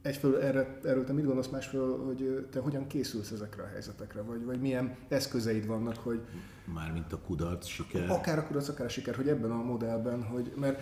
[0.05, 4.45] egyfelől erre, erről te mit gondolsz, másfelől, hogy te hogyan készülsz ezekre a helyzetekre, vagy,
[4.45, 6.21] vagy milyen eszközeid vannak, hogy...
[6.73, 8.09] Mármint a kudarc, siker.
[8.09, 10.81] Akár a kudarc, akár a siker, hogy ebben a modellben, hogy, mert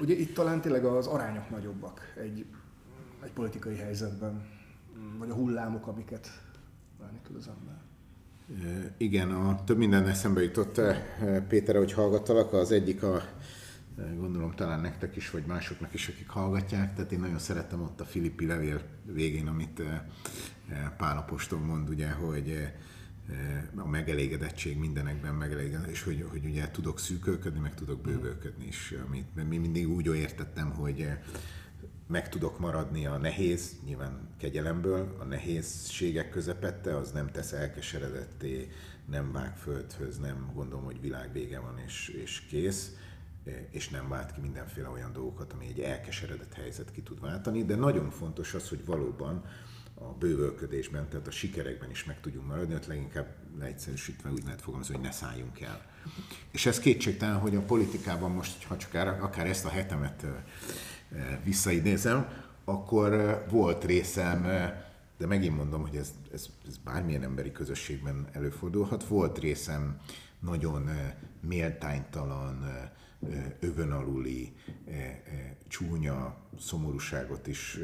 [0.00, 2.46] ugye itt talán tényleg az arányok nagyobbak egy,
[3.24, 4.46] egy politikai helyzetben,
[5.18, 6.28] vagy a hullámok, amiket
[6.98, 7.80] válni tud az ember.
[8.96, 10.80] Igen, a, több minden eszembe jutott
[11.48, 12.52] Péter, hogy hallgattalak.
[12.52, 13.22] Az egyik a
[14.16, 16.94] gondolom talán nektek is, vagy másoknak is, akik hallgatják.
[16.94, 19.82] Tehát én nagyon szerettem ott a Filippi levél végén, amit
[20.96, 22.72] Pálapostól mond, ugye, hogy
[23.76, 29.48] a megelégedettség mindenekben megelégedett, és hogy, hogy ugye tudok szűkölködni, meg tudok bővölködni is, amit
[29.48, 31.08] mi mindig úgy értettem, hogy
[32.06, 38.68] meg tudok maradni a nehéz, nyilván kegyelemből, a nehézségek közepette, az nem tesz elkeseredetté,
[39.06, 42.92] nem vág földhöz, nem gondolom, hogy világ vége van és, és kész,
[43.70, 47.74] és nem vált ki mindenféle olyan dolgokat, ami egy elkeseredett helyzet ki tud váltani, de
[47.74, 49.44] nagyon fontos az, hogy valóban
[49.94, 54.94] a bővölködésben, tehát a sikerekben is meg tudjunk maradni, ott leginkább leegyszerűsítve úgy lehet fogalmazni,
[54.94, 55.80] hogy ne szálljunk el.
[56.50, 60.26] És ez kétségtelen, hogy a politikában most, ha csak akár ezt a hetemet
[61.44, 62.28] visszaidézem,
[62.64, 64.42] akkor volt részem,
[65.18, 70.00] de megint mondom, hogy ez, ez, ez bármilyen emberi közösségben előfordulhat, volt részem
[70.38, 70.90] nagyon
[71.40, 72.66] méltánytalan,
[73.60, 74.52] övön aluli,
[75.68, 77.78] csúnya szomorúságot is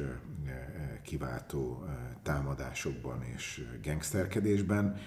[1.02, 1.84] kiváltó
[2.22, 4.98] támadásokban és gangsterkedésben,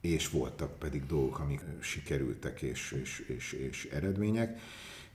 [0.00, 4.60] és voltak pedig dolgok, amik sikerültek és, és, és, és eredmények,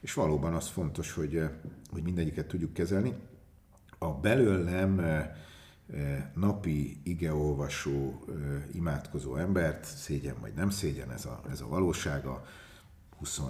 [0.00, 1.42] és valóban az fontos, hogy,
[1.90, 3.14] hogy mindegyiket tudjuk kezelni.
[3.98, 5.00] A belőlem
[6.34, 8.24] napi igeolvasó,
[8.72, 12.44] imádkozó embert, szégyen vagy nem szégyen, ez a, ez a valósága,
[13.18, 13.40] 20,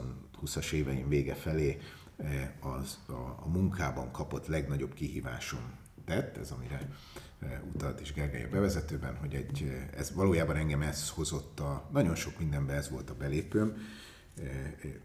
[0.45, 1.79] 20-as éveim vége felé
[2.61, 6.89] az a, a munkában kapott legnagyobb kihívásom tett, ez amire
[7.73, 12.39] utalt is Gergely a bevezetőben, hogy egy, ez valójában engem ez hozott a, nagyon sok
[12.39, 13.77] mindenben ez volt a belépőm,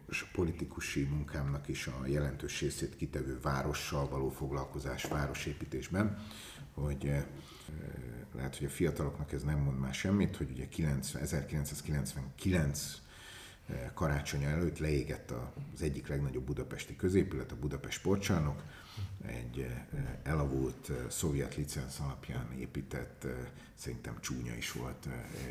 [0.09, 6.25] és a politikusi munkámnak is a jelentős részét kitevő várossal való foglalkozás városépítésben,
[6.73, 7.11] hogy
[8.35, 13.01] lehet, hogy a fiataloknak ez nem mond már semmit, hogy ugye 90, 1999
[13.93, 15.33] karácsonya előtt leégett
[15.73, 18.63] az egyik legnagyobb budapesti középület, a Budapest Sportcsarnok,
[19.25, 19.67] egy
[20.23, 23.27] elavult szovjet licensz alapján épített,
[23.75, 25.07] szerintem csúnya is volt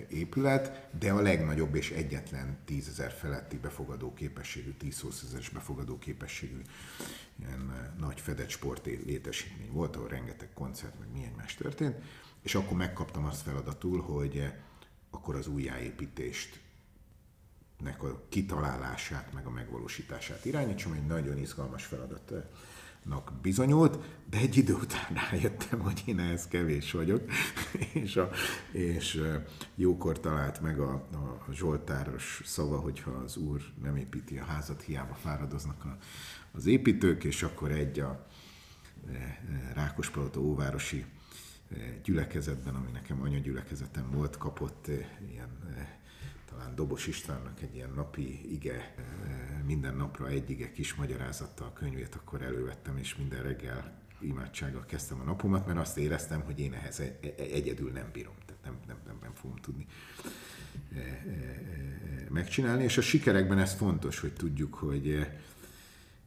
[0.09, 6.61] épület, de a legnagyobb és egyetlen tízezer feletti befogadó képességű, 10 ezeres befogadó képességű
[7.39, 11.97] ilyen nagy fedett sport létesítmény volt, ahol rengeteg koncert, meg milyen más történt,
[12.43, 14.53] és akkor megkaptam azt feladatul, hogy
[15.11, 16.61] akkor az újjáépítést
[17.83, 23.99] nek a kitalálását, meg a megvalósítását irányítsam, egy nagyon izgalmas feladatnak bizonyult,
[24.31, 27.31] de egy idő után rájöttem, hogy én ehhez kevés vagyok,
[28.03, 28.31] és, a,
[28.73, 29.23] és
[29.75, 30.93] jókor talált meg a,
[31.49, 35.97] a Zsoltáros szava, hogyha az úr nem építi a házat, hiába fáradoznak a,
[36.53, 38.27] az építők, és akkor egy a
[39.75, 41.05] Rákospalota óvárosi
[42.03, 44.87] gyülekezetben, ami nekem anyagyülekezetem volt, kapott
[45.31, 45.51] ilyen
[46.57, 48.95] talán Dobos Istvánnak egy ilyen napi ige,
[49.67, 50.95] minden napra egy ige kis
[51.59, 56.61] a könyvét akkor elővettem, és minden reggel imádsággal kezdtem a napomat, mert azt éreztem, hogy
[56.61, 59.87] én ehhez e-, e-, egyedül nem bírom, tehát nem, nem, nem, nem fogom tudni
[62.29, 65.27] megcsinálni, és a sikerekben ez fontos, hogy tudjuk, hogy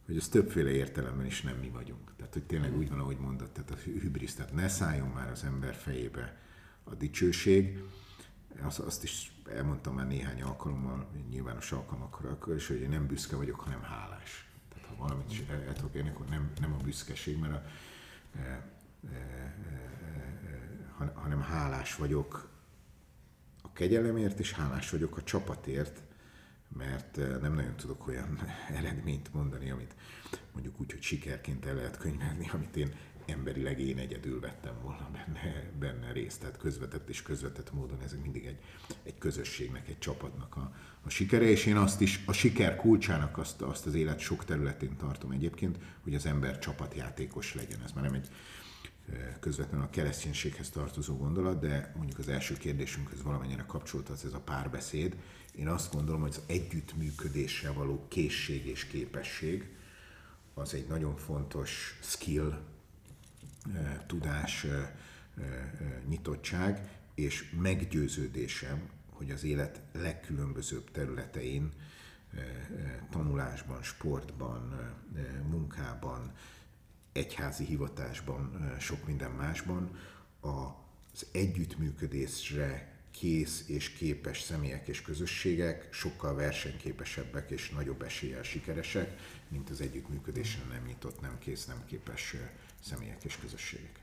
[0.06, 2.12] hogy az többféle értelemben is nem mi vagyunk.
[2.16, 5.44] Tehát, hogy tényleg úgy van, ahogy mondott, tehát a hübrisz, tehát ne szálljon már az
[5.44, 6.36] ember fejébe
[6.84, 7.78] a dicsőség,
[8.62, 13.60] azt, azt is elmondtam már néhány alkalommal, nyilvános alkalmakkor, és hogy én nem büszke vagyok,
[13.60, 14.48] hanem hálás.
[14.72, 17.62] Tehát ha valamit is el tudok érni, akkor nem, nem a büszkeség, mert a,
[18.38, 18.68] e, e,
[19.12, 19.18] e,
[20.98, 22.50] e, hanem hálás vagyok
[23.62, 26.02] a kegyelemért, és hálás vagyok a csapatért,
[26.68, 28.40] mert e, nem nagyon tudok olyan
[28.78, 29.94] eredményt mondani, amit
[30.52, 32.94] mondjuk úgy, hogy sikerként el lehet könyvelni, amit én
[33.30, 38.44] emberileg én egyedül vettem volna benne, benne részt, tehát közvetett és közvetett módon ez mindig
[38.44, 38.58] egy,
[39.02, 43.62] egy közösségnek, egy csapatnak a, a sikere, és én azt is, a siker kulcsának azt,
[43.62, 47.82] azt az élet sok területén tartom egyébként, hogy az ember csapatjátékos legyen.
[47.84, 48.28] Ez már nem egy
[49.40, 54.40] közvetlenül a kereszténységhez tartozó gondolat, de mondjuk az első kérdésünkhöz valamennyire kapcsolt az ez a
[54.40, 55.16] párbeszéd.
[55.54, 59.68] Én azt gondolom, hogy az együttműködésre való készség és képesség
[60.54, 62.58] az egy nagyon fontos skill,
[64.06, 64.66] tudás,
[66.08, 71.72] nyitottság, és meggyőződésem, hogy az élet legkülönbözőbb területein,
[73.10, 74.92] tanulásban, sportban,
[75.48, 76.32] munkában,
[77.12, 79.98] egyházi hivatásban, sok minden másban
[80.40, 89.70] az együttműködésre kész és képes személyek és közösségek sokkal versenyképesebbek és nagyobb eséllyel sikeresek, mint
[89.70, 92.36] az együttműködésre nem nyitott, nem kész, nem képes
[92.80, 94.00] személyek és közösségek.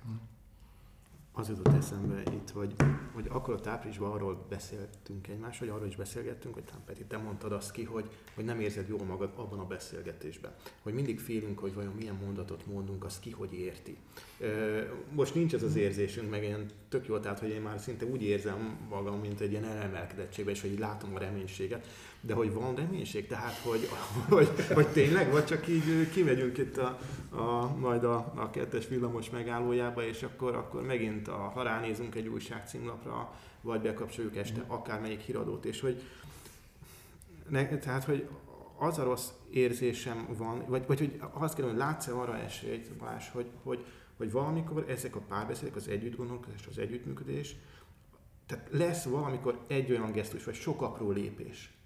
[1.31, 2.75] az jutott eszembe itt, hogy,
[3.13, 7.17] hogy akkor a áprilisban arról beszéltünk egymás, vagy arról is beszélgettünk, hogy talán Peti, te
[7.17, 10.55] mondtad azt ki, hogy, hogy nem érzed jól magad abban a beszélgetésben.
[10.81, 13.97] Hogy mindig félünk, hogy vajon milyen mondatot mondunk, azt ki hogy érti.
[15.11, 18.23] Most nincs ez az érzésünk, meg ilyen tök jó, tehát hogy én már szinte úgy
[18.23, 21.87] érzem magam, mint egy ilyen elemelkedettségben, és hogy látom a reménységet,
[22.27, 23.89] de hogy van reménység, tehát hogy,
[24.29, 29.29] hogy, hogy tényleg, vagy csak így kimegyünk itt a, a, majd a, a kettes villamos
[29.29, 35.19] megállójába, és akkor, akkor megint, a, ha ránézünk egy újság címlapra, vagy bekapcsoljuk este akármelyik
[35.19, 36.01] híradót, és hogy
[37.49, 38.27] ne, tehát, hogy
[38.77, 43.29] az a rossz érzésem van, vagy, vagy hogy azt kérdem, hogy látsz-e arra esélyt, Balázs,
[43.31, 43.85] hogy, hogy,
[44.17, 47.55] hogy valamikor ezek a párbeszédek, az együttgondolkodás, az együttműködés,
[48.45, 51.76] tehát lesz valamikor egy olyan gesztus, vagy sok apró lépés,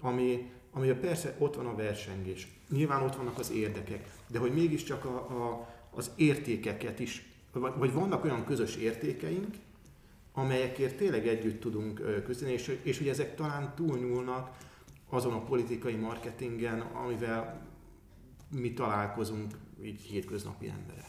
[0.00, 5.04] ami, ami persze ott van a versengés, nyilván ott vannak az érdekek, de hogy mégiscsak
[5.04, 9.54] a, a, az értékeket is, vagy, vagy vannak olyan közös értékeink,
[10.32, 14.56] amelyekért tényleg együtt tudunk küzdeni, és, és hogy ezek talán túlnyúlnak
[15.08, 17.66] azon a politikai marketingen, amivel
[18.50, 21.08] mi találkozunk így hétköznapi emberek.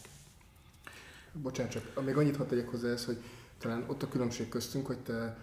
[1.33, 3.17] Bocsánat, csak még annyit hadd tegyek hozzá ez, hogy
[3.57, 5.37] talán ott a különbség köztünk, hogy te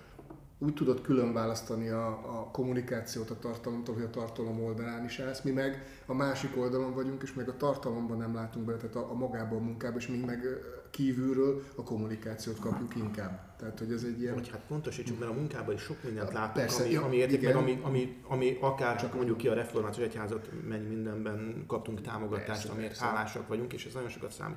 [0.59, 5.43] úgy tudod külön választani a, a kommunikációt a tartalomtól, hogy a tartalom oldalán is állsz,
[5.43, 9.11] mi meg a másik oldalon vagyunk, és meg a tartalomban nem látunk bele, tehát a,
[9.11, 10.47] a magában a munkában, és mi meg
[10.91, 13.57] kívülről a kommunikációt kapjuk inkább.
[13.59, 14.35] Tehát, hogy ez egy ilyen...
[14.35, 17.57] Hogy hát pontosítsuk, mert a munkában is sok mindent látunk, Persze, ami, ami értik, meg
[17.57, 22.69] ami, ami, ami akár csak mondjuk ki a reformációs egyházat mennyi mindenben kaptunk támogatást, persze,
[22.69, 23.05] amiért persze.
[23.05, 24.57] hálásak vagyunk, és ez nagyon sokat számít.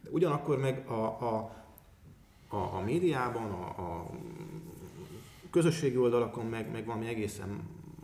[0.00, 1.56] De ugyanakkor meg a, a,
[2.48, 4.10] a, a médiában, a, a
[5.50, 7.60] közösségi oldalakon meg, meg valami egészen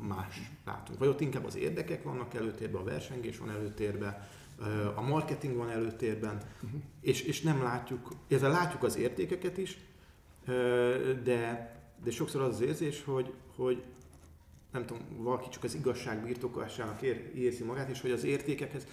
[0.09, 0.99] más látunk.
[0.99, 4.29] Vagy ott inkább az érdekek vannak előtérben, a versengés van előtérben,
[4.95, 6.81] a marketing van előtérben, uh-huh.
[7.01, 9.79] és, és nem látjuk, ezzel látjuk az értékeket is,
[11.25, 13.83] de, de sokszor az az érzés, hogy, hogy
[14.73, 18.87] nem tudom, valaki csak az igazság birtokolásának ér, érzi magát, és hogy az értékekhez,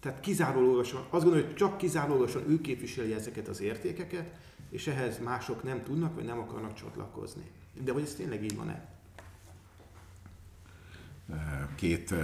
[0.00, 4.30] tehát kizárólagosan, azt gondolom, hogy csak kizárólagosan ő képviseli ezeket az értékeket,
[4.76, 7.50] és ehhez mások nem tudnak, vagy nem akarnak csatlakozni.
[7.72, 8.88] De hogy ez tényleg így van-e?
[11.74, 12.14] Két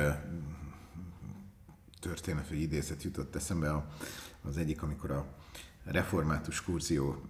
[2.00, 3.86] történet vagy idézet jutott eszembe.
[4.42, 5.26] Az egyik, amikor a
[5.84, 7.22] református kurzió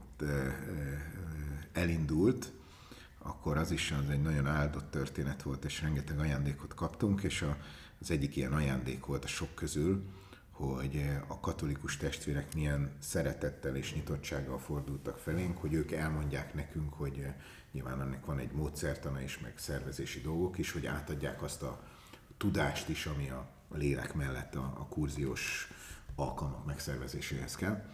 [1.73, 2.53] elindult,
[3.19, 7.47] akkor az is az egy nagyon áldott történet volt, és rengeteg ajándékot kaptunk, és
[8.01, 10.05] az egyik ilyen ajándék volt a sok közül,
[10.53, 16.93] hogy eh, a katolikus testvérek milyen szeretettel és nyitottsággal fordultak felénk, hogy ők elmondják nekünk,
[16.93, 17.35] hogy eh,
[17.73, 21.83] nyilván ennek van egy módszertana is, meg szervezési dolgok is, hogy átadják azt a
[22.37, 25.69] tudást is, ami a, lélek mellett a, a kurziós
[26.15, 27.85] alkalmak megszervezéséhez kell.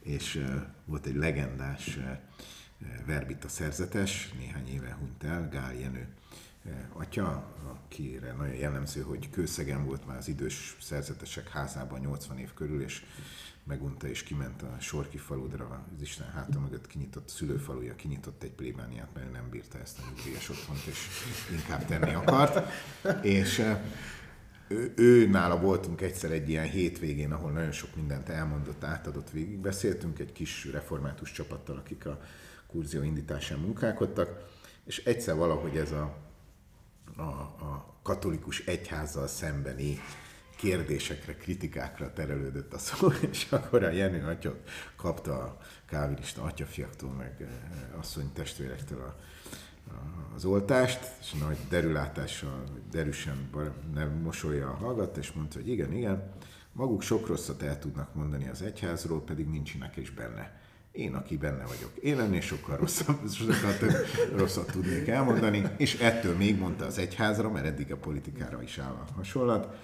[0.00, 2.18] És uh, volt egy legendás uh,
[3.06, 6.14] verbita szerzetes, néhány éve hunyt el, Gál Jenő
[6.92, 12.82] atya, akire nagyon jellemző, hogy kőszegen volt már az idős szerzetesek házában 80 év körül,
[12.82, 13.02] és
[13.64, 19.08] megunta és kiment a Sorki faludra, az Isten háta mögött kinyitott szülőfaluja, kinyitott egy plébániát,
[19.14, 20.98] mert nem bírta ezt a nyugdíjas otthont, és
[21.52, 22.72] inkább tenni akart.
[23.22, 23.62] És
[24.68, 29.58] ő, ő nála voltunk egyszer egy ilyen hétvégén, ahol nagyon sok mindent elmondott, átadott végig.
[29.58, 32.20] Beszéltünk egy kis református csapattal, akik a
[32.66, 34.44] kurzió indításán munkálkodtak,
[34.84, 36.16] és egyszer valahogy ez a
[37.16, 40.00] a, a katolikus egyházzal szembeni
[40.56, 44.60] kérdésekre, kritikákra terelődött a szó, és akkor a Jenő atya
[44.96, 49.16] kapta a kávinista atyafiaktól, meg eh, asszony testvérektől a,
[49.90, 53.50] a, az oltást, és nagy derülátással, derűsen
[53.94, 56.32] nem mosolya a hallgat, és mondta, hogy igen, igen,
[56.72, 60.57] maguk sok rosszat el tudnak mondani az egyházról, pedig nincsenek is benne
[60.98, 61.96] én, aki benne vagyok.
[62.00, 63.94] Én ennél sokkal rosszabb, sokkal több
[64.36, 68.92] rosszat tudnék elmondani, és ettől még mondta az egyházra, mert eddig a politikára is áll
[68.92, 69.76] a hasonlat,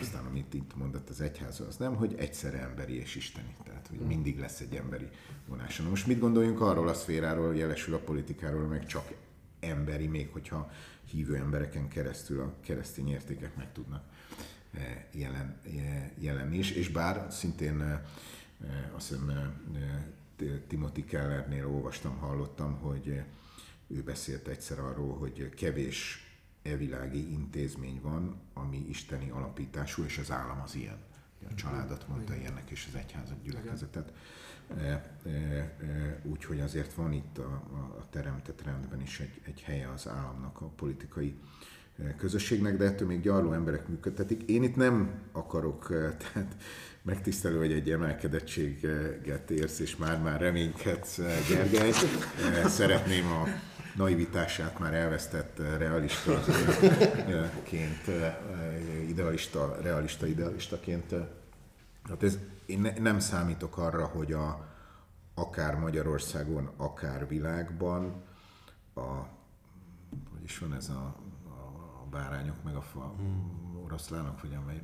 [0.00, 3.56] aztán amit itt mondott az egyház, az nem, hogy egyszerre emberi és isteni.
[3.64, 5.08] Tehát, hogy mindig lesz egy emberi
[5.46, 5.82] vonása.
[5.82, 9.12] Na most mit gondoljunk arról a szféráról, jelesül a politikáról, meg csak
[9.60, 10.70] emberi, még hogyha
[11.10, 14.02] hívő embereken keresztül a keresztény értékek meg tudnak
[14.72, 16.70] eh, jelen, eh, jelenni is.
[16.70, 18.00] És bár szintén eh,
[18.94, 19.54] azt hiszem
[20.66, 23.22] Timothy Kellernél olvastam, hallottam, hogy
[23.86, 26.26] ő beszélt egyszer arról, hogy kevés
[26.62, 30.98] evilági intézmény van, ami isteni alapítású, és az állam az ilyen.
[31.50, 32.44] A családot mondta Igen.
[32.44, 34.12] ilyennek, és az egyházat gyülekezetet.
[34.76, 37.52] E, e, e, Úgyhogy azért van itt a,
[37.98, 41.38] a teremtett rendben is egy, egy helye az államnak a politikai
[42.16, 44.42] közösségnek, de ettől még gyarló emberek működtetik.
[44.42, 45.86] Én itt nem akarok,
[46.18, 46.56] tehát
[47.06, 51.92] megtisztelő, hogy egy emelkedettséget érsz, és már-már reménykedsz, Gergely.
[52.66, 53.44] Szeretném a
[53.96, 58.10] naivitását már elvesztett realistaként,
[59.08, 61.14] idealista, realista idealistaként.
[62.08, 64.74] Hát ez, én nem számítok arra, hogy a,
[65.34, 68.22] akár Magyarországon, akár világban
[68.94, 69.00] a,
[70.32, 71.16] hogy is van ez a
[72.16, 73.80] bárányok, meg a fa, hmm.
[73.84, 74.82] oroszlánok, vagy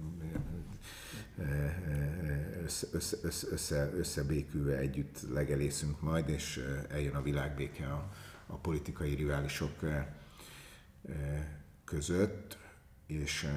[2.62, 3.16] össze, össze,
[3.50, 8.12] össze, összebékülve együtt legelészünk majd, és eljön a világbéke a,
[8.46, 9.80] a politikai riválisok
[11.84, 12.58] között,
[13.06, 13.48] és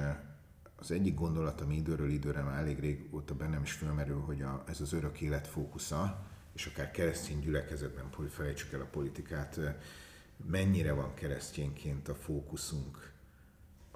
[0.76, 4.80] az egyik gondolat, ami időről időre már elég régóta bennem is fölmerül, hogy a, ez
[4.80, 9.60] az örök élet fókusza, és akár keresztény gyülekezetben, felejtsük el a politikát,
[10.50, 13.14] mennyire van keresztényként a fókuszunk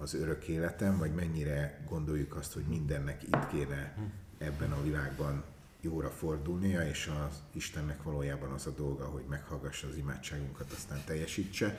[0.00, 3.96] az örök életem, vagy mennyire gondoljuk azt, hogy mindennek itt kéne
[4.38, 5.44] ebben a világban
[5.80, 11.78] jóra fordulnia, és az Istennek valójában az a dolga, hogy meghallgassa az imádságunkat, aztán teljesítse.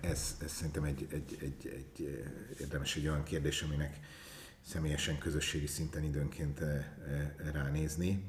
[0.00, 2.24] Ez, ez szerintem egy, egy, egy, egy
[2.60, 3.98] érdemes egy olyan kérdés, aminek
[4.66, 6.60] személyesen, közösségi szinten időnként
[7.52, 8.24] ránézni.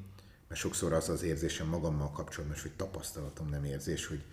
[0.48, 4.24] Mert sokszor az az érzésem magammal kapcsolatban, hogy tapasztalatom nem érzés, hogy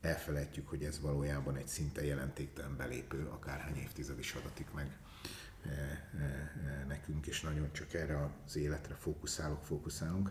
[0.00, 4.96] elfelejtjük, hogy ez valójában egy szinte jelentéktelen belépő, akárhány évtized is adatik meg
[5.64, 10.30] e, e, e, nekünk, és nagyon csak erre az életre fókuszálok, fókuszálunk.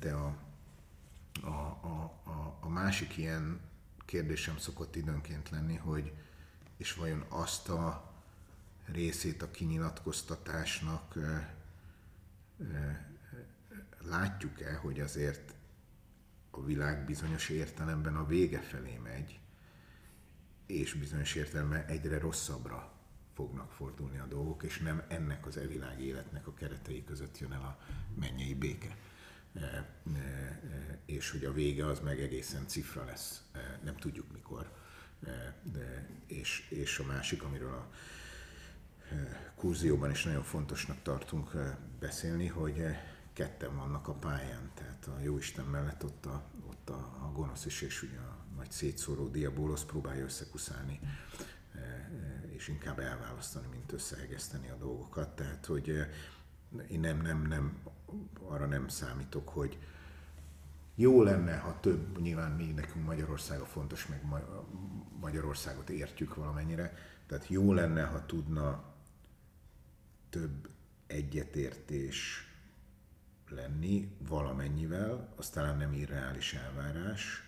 [0.00, 0.36] De a,
[1.42, 1.48] a,
[1.80, 3.60] a, a, a másik ilyen
[4.04, 6.12] kérdésem szokott időnként lenni, hogy
[6.76, 8.12] és vajon azt a
[8.84, 11.14] részét a kinyilatkoztatásnak
[14.04, 15.54] látjuk-e, hogy azért
[16.56, 19.40] a világ bizonyos értelemben a vége felé megy,
[20.66, 22.92] és bizonyos értelemben egyre rosszabbra
[23.34, 27.60] fognak fordulni a dolgok, és nem ennek az evilág életnek a keretei között jön el
[27.60, 27.78] a
[28.20, 28.96] mennyei béke.
[29.54, 33.42] E, e, e, és hogy a vége az meg egészen cifra lesz,
[33.84, 34.72] nem tudjuk mikor.
[35.62, 37.90] De, és, és a másik, amiről a
[39.54, 41.50] kurzióban is nagyon fontosnak tartunk
[41.98, 42.82] beszélni, hogy
[43.32, 47.82] ketten vannak a pályán, tehát a Jóisten mellett ott a, ott a, a gonosz is,
[47.82, 51.00] és ugye a nagy szétszóró diabolosz próbálja összekuszálni,
[51.74, 52.08] e, e,
[52.48, 55.36] és inkább elválasztani, mint összehegeszteni a dolgokat.
[55.36, 56.08] Tehát, hogy e,
[56.88, 57.78] én nem, nem, nem,
[58.48, 59.78] arra nem számítok, hogy
[60.94, 64.22] jó lenne, ha több, nyilván mi nekünk Magyarország a fontos, meg
[65.20, 66.94] Magyarországot értjük valamennyire,
[67.26, 68.84] tehát jó lenne, ha tudna
[70.30, 70.68] több
[71.06, 72.46] egyetértés
[73.54, 77.42] lenni valamennyivel, az talán nem irreális elvárás,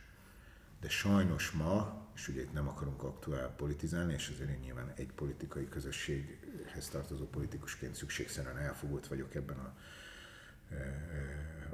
[0.81, 5.13] de sajnos ma, és ugye itt nem akarunk aktuál politizálni, és azért én nyilván egy
[5.13, 9.75] politikai közösséghez tartozó politikusként szükségszerűen elfogult vagyok ebben a,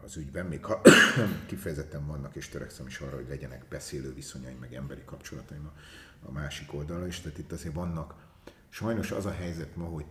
[0.04, 0.80] az ügyben, még ha
[1.46, 5.72] kifejezetten vannak, és törekszem is arra, hogy legyenek beszélő viszonyaim, meg emberi kapcsolataim a,
[6.28, 8.14] a másik oldalra is, tehát itt azért vannak,
[8.68, 10.06] sajnos az a helyzet ma, hogy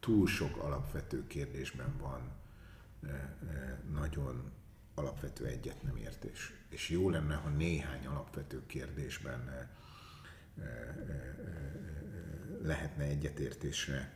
[0.00, 2.37] túl sok alapvető kérdésben van
[3.92, 4.52] nagyon
[4.94, 6.52] alapvető egyet nem értés.
[6.68, 9.70] És jó lenne, ha néhány alapvető kérdésben
[12.62, 14.12] lehetne egyetértésre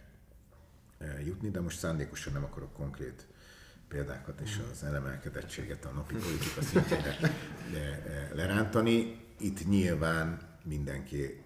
[1.24, 3.26] jutni, de most szándékosan nem akarok konkrét
[3.88, 7.16] példákat és az elemelkedettséget a napi politika szintjére
[8.34, 9.20] lerántani.
[9.38, 11.42] Itt nyilván mindenki,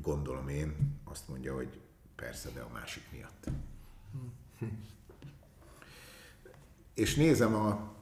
[0.00, 1.80] gondolom én, azt mondja, hogy
[2.16, 3.50] persze, de a másik miatt.
[6.94, 7.92] És nézem a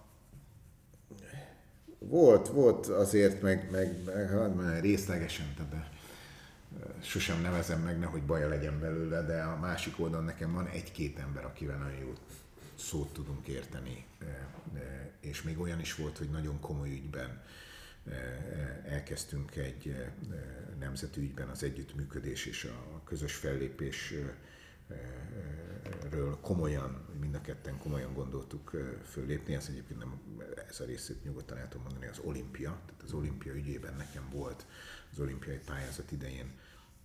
[1.99, 5.91] volt, volt azért, meg, meg, meg, meg részlegesen, tehát
[7.03, 11.45] sosem nevezem meg, nehogy baja legyen belőle, de a másik oldalon nekem van egy-két ember,
[11.45, 12.13] akivel nagyon jó
[12.75, 14.05] szót tudunk érteni.
[15.21, 17.43] És még olyan is volt, hogy nagyon komoly ügyben
[18.89, 19.97] elkezdtünk egy
[20.79, 24.15] nemzetügyben az együttműködés és a közös fellépés
[26.11, 28.71] ről komolyan, mind a ketten komolyan gondoltuk
[29.05, 30.21] föllépni, ez egyébként nem,
[30.69, 34.67] ez a részét nyugodtan el tudom mondani, az olimpia, tehát az olimpia ügyében nekem volt
[35.13, 36.59] az olimpiai pályázat idején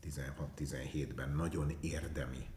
[0.04, 2.48] 16-17-ben nagyon érdemi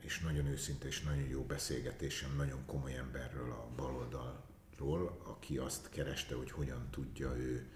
[0.00, 6.34] és nagyon őszinte és nagyon jó beszélgetésem nagyon komoly emberről a baloldalról, aki azt kereste,
[6.34, 7.70] hogy hogyan tudja ő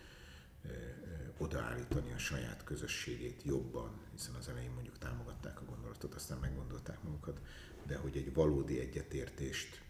[1.39, 5.65] odaállítani a saját közösségét jobban, hiszen az elején mondjuk támogatták a
[5.97, 7.41] gondolatot, aztán meggondolták magukat,
[7.87, 9.81] de hogy egy valódi egyetértést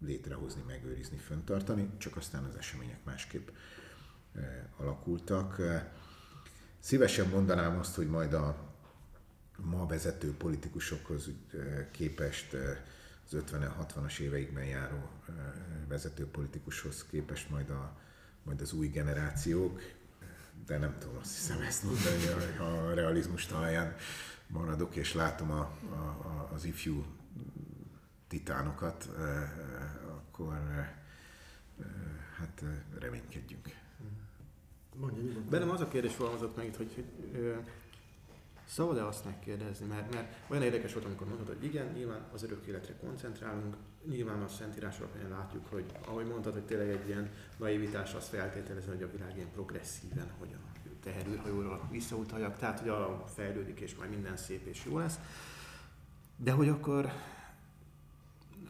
[0.00, 3.48] létrehozni, megőrizni, föntartani, csak aztán az események másképp
[4.76, 5.60] alakultak.
[6.78, 8.56] szívesen mondanám azt, hogy majd a
[9.56, 11.28] ma vezető politikusokhoz
[11.90, 12.54] képest
[13.24, 15.10] az 50-60-as éveikben járó
[15.88, 17.96] vezető politikushoz képest majd, a,
[18.42, 19.80] majd az új generációk,
[20.66, 23.96] de nem tudom, azt hiszem ezt mondani, ha a realizmus talaján
[24.48, 27.04] maradok, és látom a, a, az ifjú
[28.28, 29.10] titánokat,
[30.06, 30.54] akkor
[32.38, 32.64] hát
[32.98, 33.68] reménykedjünk.
[35.50, 37.56] Bennem az a kérdés fogalmazott meg itt, hogy, hogy
[38.68, 39.86] Szabad-e azt megkérdezni?
[39.86, 43.76] Mert, mert olyan érdekes volt, amikor mondtad, hogy igen, nyilván az örök életre koncentrálunk,
[44.08, 48.88] nyilván a Szentírás alapján látjuk, hogy ahogy mondtad, hogy tényleg egy ilyen naivitás azt feltételező,
[48.88, 50.54] hogy a világ ilyen progresszíven, hogy
[51.08, 55.18] a teherőhajóra visszautaljak, tehát hogy arra fejlődik, és majd minden szép és jó lesz.
[56.36, 57.12] De hogy akkor,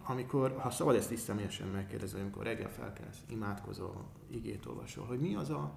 [0.07, 5.35] amikor, ha szabad ezt is személyesen megkérdezni, amikor reggel felkelsz, imádkozol, igét olvasol, hogy mi
[5.35, 5.73] az a,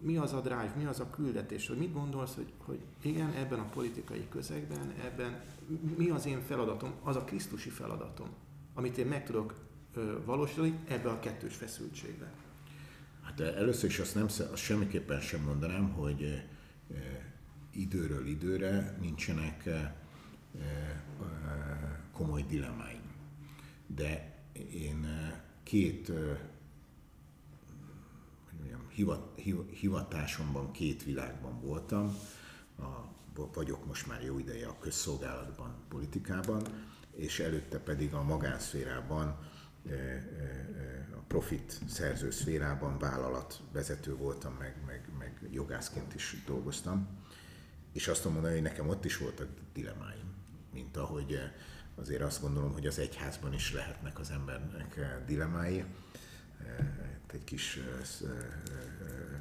[0.00, 3.58] mi az a drive, mi az a küldetés, hogy mit gondolsz, hogy, hogy igen, ebben
[3.58, 5.42] a politikai közegben, ebben
[5.96, 8.28] mi az én feladatom, az a Krisztusi feladatom,
[8.74, 9.54] amit én meg tudok
[10.24, 12.32] valósítani ebbe a kettős feszültségbe.
[13.38, 16.46] Hát először is azt, nem, azt semmiképpen sem mondanám, hogy e,
[17.70, 19.94] időről időre nincsenek e, e,
[22.12, 23.00] komoly dilemmáim.
[23.86, 24.34] De
[24.72, 25.06] én
[25.62, 26.12] két
[29.70, 32.16] hivatásomban két világban voltam.
[32.78, 36.62] A, vagyok most már jó ideje a közszolgálatban, politikában,
[37.12, 39.38] és előtte pedig a magánszférában,
[41.34, 47.08] profit szerző szférában vállalatvezető voltam, meg, meg, meg jogászként is dolgoztam.
[47.92, 50.34] És azt mondani, hogy nekem ott is voltak dilemáim,
[50.72, 51.38] mint ahogy
[51.94, 55.84] azért azt gondolom, hogy az egyházban is lehetnek az embernek dilemmái
[57.32, 57.78] egy kis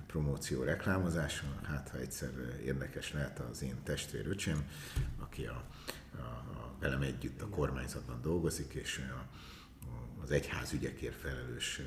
[0.07, 2.29] promóció, reklámozás, hát ha egyszer
[2.63, 4.69] érdekes lehet az én testvéröcsém,
[5.19, 5.63] aki a,
[6.15, 9.27] a, a, velem együtt a kormányzatban dolgozik, és a,
[10.23, 11.81] az egyházügyekért felelős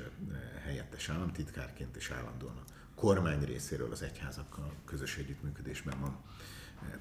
[0.63, 2.63] helyettes államtitkárként és állandóan a
[2.95, 6.23] kormány részéről az egyházakkal közös együttműködésben van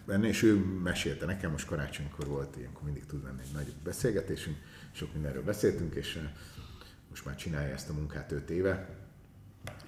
[0.06, 4.56] benne, és ő mesélte nekem, most karácsonykor volt, ilyenkor mindig tud lenni egy nagy beszélgetésünk,
[4.92, 6.18] sok mindenről beszéltünk, és
[7.08, 8.88] most már csinálja ezt a munkát 5 éve,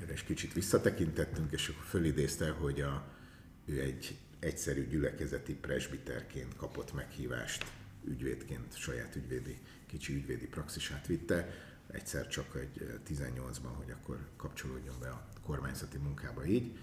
[0.07, 3.05] és kicsit visszatekintettünk, és akkor fölidézte, hogy a,
[3.65, 7.65] ő egy egyszerű gyülekezeti presbiterként kapott meghívást
[8.05, 9.59] ügyvédként, saját ügyvédi,
[9.89, 11.49] kicsi ügyvédi praxisát vitte,
[11.91, 16.79] egyszer csak egy 18-ban, hogy akkor kapcsolódjon be a kormányzati munkába így,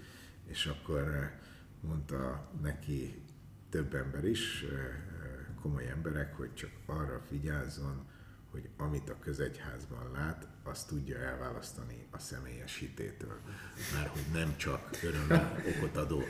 [0.46, 1.30] és akkor
[1.80, 3.22] mondta neki
[3.68, 4.64] több ember is,
[5.60, 8.08] komoly emberek, hogy csak arra figyelzon,
[8.56, 13.38] hogy amit a közegyházban lát, azt tudja elválasztani a személyes hitétől.
[13.94, 16.26] Már hogy nem csak örömmel okot adó eh,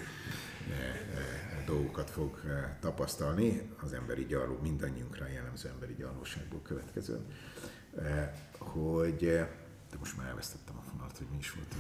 [0.68, 7.26] eh, dolgokat fog eh, tapasztalni, az emberi gyarló, mindannyiunkra jellemző emberi gyarlóságból következően,
[8.58, 9.18] hogy,
[9.90, 11.74] de most már elvesztettem a fonalat, hogy mi is volt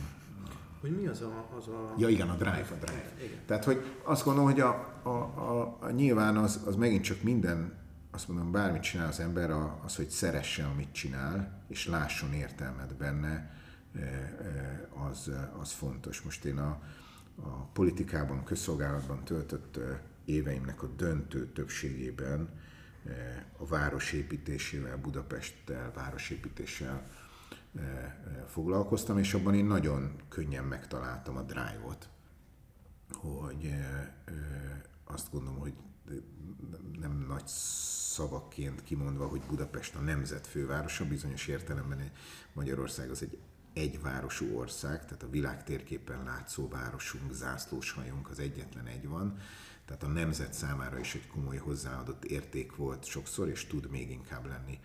[0.80, 1.94] hogy mi az a, az a...
[1.98, 3.12] Ja igen, a drive, a drive.
[3.24, 3.38] Igen.
[3.46, 7.85] Tehát, hogy azt gondolom, hogy a, a, a, a nyilván az, az megint csak minden
[8.16, 9.50] azt mondom, bármit csinál az ember,
[9.84, 13.54] az, hogy szeresse, amit csinál, és lásson értelmet benne,
[15.08, 16.22] az, az fontos.
[16.22, 16.80] Most én a,
[17.42, 19.78] a politikában, közszolgálatban töltött
[20.24, 22.48] éveimnek a döntő többségében
[23.56, 27.10] a városépítésével, Budapesttel, városépítéssel
[28.46, 32.08] foglalkoztam, és abban én nagyon könnyen megtaláltam a drive-ot,
[33.10, 33.74] hogy
[35.04, 35.74] azt gondolom, hogy
[37.00, 42.10] nem nagy szavaként kimondva, hogy Budapest a nemzet fővárosa, bizonyos értelemben
[42.52, 43.38] Magyarország az egy
[43.72, 49.38] egyvárosú ország, tehát a világ térképen látszó városunk, zászlós hajunk az egyetlen egy van,
[49.84, 54.46] tehát a nemzet számára is egy komoly hozzáadott érték volt sokszor, és tud még inkább
[54.46, 54.80] lenni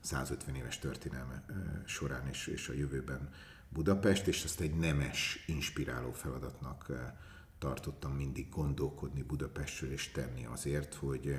[0.00, 1.44] 150 éves történelme
[1.84, 3.30] során és, és a jövőben
[3.68, 6.92] Budapest, és ezt egy nemes, inspiráló feladatnak
[7.58, 11.36] tartottam mindig gondolkodni Budapestről és tenni azért, hogy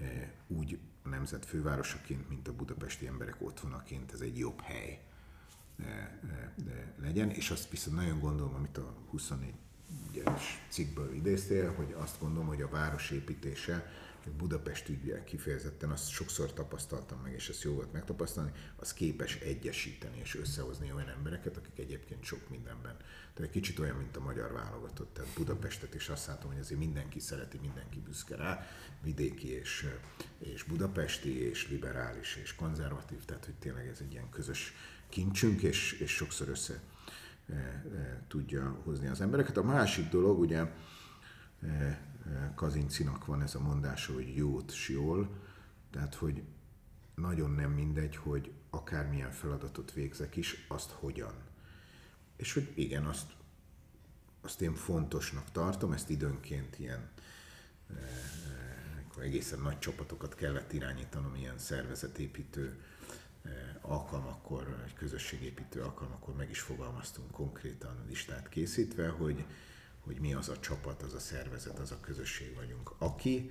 [0.00, 5.00] E, úgy a nemzet fővárosaként, mint a budapesti emberek otthonaként ez egy jobb hely
[5.78, 6.52] e, e,
[7.00, 12.62] legyen, és azt viszont nagyon gondolom, amit a 24-es cikkből idéztél, hogy azt gondolom, hogy
[12.62, 13.86] a város építése
[14.36, 20.18] Budapest ügyel kifejezetten, azt sokszor tapasztaltam meg, és ezt jó volt megtapasztalni, az képes egyesíteni
[20.18, 22.96] és összehozni olyan embereket, akik egyébként sok mindenben.
[22.96, 26.80] Tehát egy kicsit olyan, mint a magyar válogatott, tehát Budapestet is azt látom, hogy azért
[26.80, 28.66] mindenki szereti, mindenki büszke rá,
[29.02, 29.86] vidéki és,
[30.38, 34.74] és budapesti, és liberális és konzervatív, tehát hogy tényleg ez egy ilyen közös
[35.08, 36.80] kincsünk, és, és sokszor össze
[38.28, 39.56] tudja hozni az embereket.
[39.56, 40.66] A másik dolog, ugye
[42.54, 45.30] Kazincinak van ez a mondása, hogy jót siol,
[45.90, 46.42] tehát hogy
[47.14, 51.34] nagyon nem mindegy, hogy akármilyen feladatot végzek is, azt hogyan.
[52.36, 53.32] És hogy igen, azt,
[54.40, 57.08] azt én fontosnak tartom, ezt időnként ilyen
[59.20, 62.82] akkor egészen nagy csapatokat kellett irányítanom ilyen szervezetépítő
[63.80, 69.44] alkalmakkor, egy közösségépítő alkalmakkor meg is fogalmaztunk konkrétan listát készítve, hogy,
[70.10, 73.50] hogy mi az a csapat, az a szervezet, az a közösség vagyunk, aki,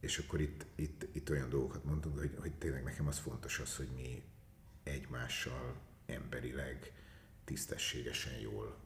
[0.00, 3.76] és akkor itt, itt, itt olyan dolgokat mondtunk, hogy, hogy tényleg nekem az fontos az,
[3.76, 4.22] hogy mi
[4.82, 6.92] egymással emberileg
[7.44, 8.76] tisztességesen jól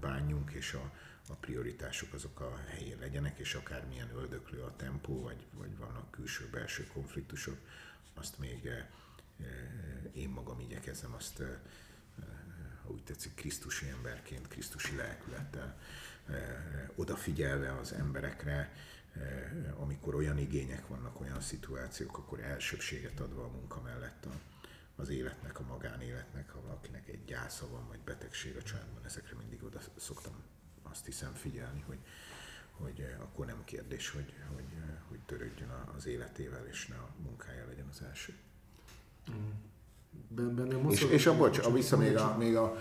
[0.00, 0.92] bánjunk, és a,
[1.28, 6.86] a prioritások azok a helyén legyenek, és akármilyen öldöklő a tempó, vagy, vagy vannak külső-belső
[6.86, 7.58] konfliktusok,
[8.14, 8.68] azt még
[10.12, 11.42] én magam igyekezem azt,
[12.86, 15.78] úgy tetszik, Krisztusi emberként, Krisztusi lelkülettel
[16.94, 18.72] odafigyelve az emberekre,
[19.76, 24.40] amikor olyan igények vannak, olyan szituációk, akkor elsőbséget adva a munka mellett a,
[24.96, 29.62] az életnek, a magánéletnek, ha valakinek egy gyásza van, vagy betegség a családban, ezekre mindig
[29.62, 30.32] oda szoktam
[30.82, 31.98] azt hiszem figyelni, hogy,
[32.70, 34.64] hogy akkor nem kérdés, hogy, hogy,
[35.08, 38.34] hogy törődjön az életével, és ne a munkája legyen az első.
[40.28, 42.76] Benne és, és a bocs, a vissza még a, még a,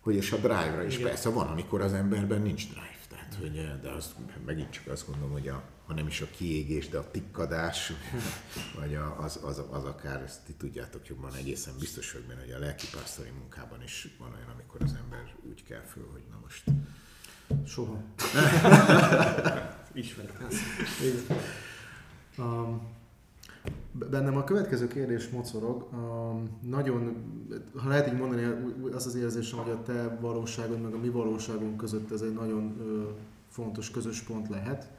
[0.00, 1.08] hogy és a drive-ra is Igen.
[1.08, 2.90] persze van, amikor az emberben nincs drive.
[3.08, 4.14] Tehát, hogy, de az,
[4.46, 7.92] megint csak azt gondolom, hogy a, ha nem is a kiégés, de a tikkadás,
[8.78, 12.50] vagy a, az, az, az, akár, ezt ti tudjátok jobban, egészen biztos vagyok benne, hogy
[12.50, 16.64] a lelkipásztori munkában is van olyan, amikor az ember úgy kell föl, hogy na most...
[17.66, 18.02] Soha.
[19.92, 20.48] Ismerem.
[22.38, 23.01] Um,
[23.92, 25.88] bennem a következő kérdés mocorog.
[26.60, 27.16] Nagyon,
[27.76, 28.44] ha lehet így mondani,
[28.92, 32.76] az az érzésem, hogy a te valóságod meg a mi valóságunk között ez egy nagyon
[33.48, 34.90] fontos közös pont lehet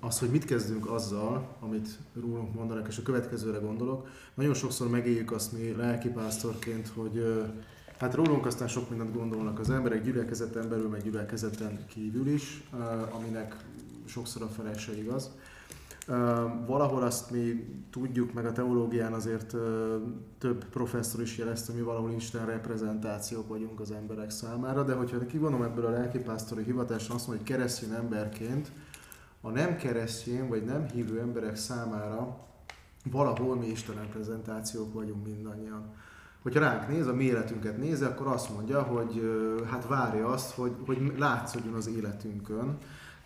[0.00, 1.88] az, hogy mit kezdünk azzal, amit
[2.20, 7.44] rólunk mondanak, és a következőre gondolok, nagyon sokszor megéljük azt mi lelkipásztorként, hogy
[7.98, 12.62] hát rólunk aztán sok mindent gondolnak az emberek, gyülekezeten belül, meg gyülekezeten kívül is,
[13.10, 13.56] aminek
[14.04, 15.30] sokszor a fele se igaz.
[16.66, 19.54] Valahol azt mi tudjuk, meg a teológián azért
[20.38, 25.62] több professzor is jelezte, mi valahol Isten reprezentációk vagyunk az emberek számára, de hogyha kivonom
[25.62, 28.72] ebből a lelkipásztori hivatáson azt mondom, hogy keresztény emberként,
[29.40, 32.46] a nem keresztény vagy nem hívő emberek számára
[33.10, 35.94] valahol mi Isten reprezentációk vagyunk mindannyian.
[36.42, 39.22] Hogyha ránk néz, a mi életünket nézi, akkor azt mondja, hogy
[39.70, 42.78] hát várja azt, hogy, hogy látszódjon az életünkön.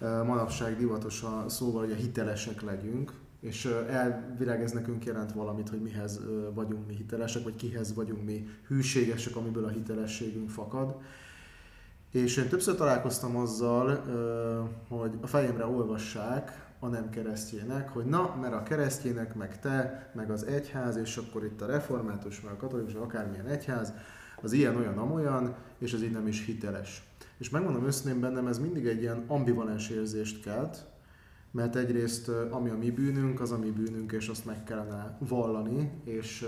[0.02, 5.80] Manapság divatos a szóval, hogy a hitelesek legyünk, és elvileg ez nekünk jelent valamit, hogy
[5.80, 6.20] mihez
[6.54, 10.96] vagyunk mi hitelesek, vagy kihez vagyunk mi hűségesek, amiből a hitelességünk fakad.
[12.10, 14.02] És én többször találkoztam azzal,
[14.88, 20.30] hogy a fejemre olvassák a nem keresztjének, hogy na, mert a keresztjének, meg te, meg
[20.30, 23.92] az egyház, és akkor itt a református, meg a katolikus, akármilyen egyház,
[24.42, 27.02] az ilyen, olyan, amolyan, és ez így nem is hiteles.
[27.42, 30.86] És megmondom őszintén bennem, ez mindig egy ilyen ambivalens érzést kelt,
[31.50, 35.90] mert egyrészt ami a mi bűnünk, az a mi bűnünk, és azt meg kellene vallani,
[36.04, 36.46] és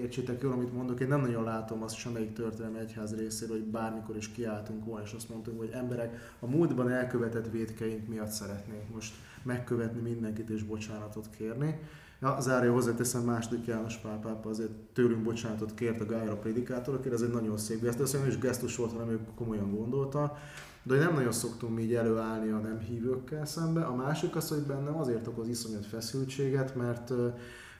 [0.00, 4.16] értsétek jól, amit mondok, én nem nagyon látom azt semmelyik történelmi egyház részéről, hogy bármikor
[4.16, 9.14] is kiálltunk volna, és azt mondtunk, hogy emberek a múltban elkövetett védkeink miatt szeretnénk most
[9.42, 11.78] megkövetni mindenkit és bocsánatot kérni.
[12.20, 17.20] Ja, zárja hozzáteszem, második János Pál pápa azért tőlünk bocsánatot kért a Gájra prédikátorokért, ez
[17.20, 20.36] egy nagyon szép gesztus, nem is gesztus volt, hanem ő komolyan gondolta
[20.86, 23.84] de nem nagyon szoktunk így előállni a nem hívőkkel szembe.
[23.84, 27.12] A másik az, hogy bennem azért okoz iszonyat feszültséget, mert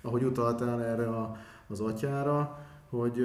[0.02, 1.36] ahogy utaltál erre a,
[1.68, 2.58] az atyára,
[2.90, 3.18] hogy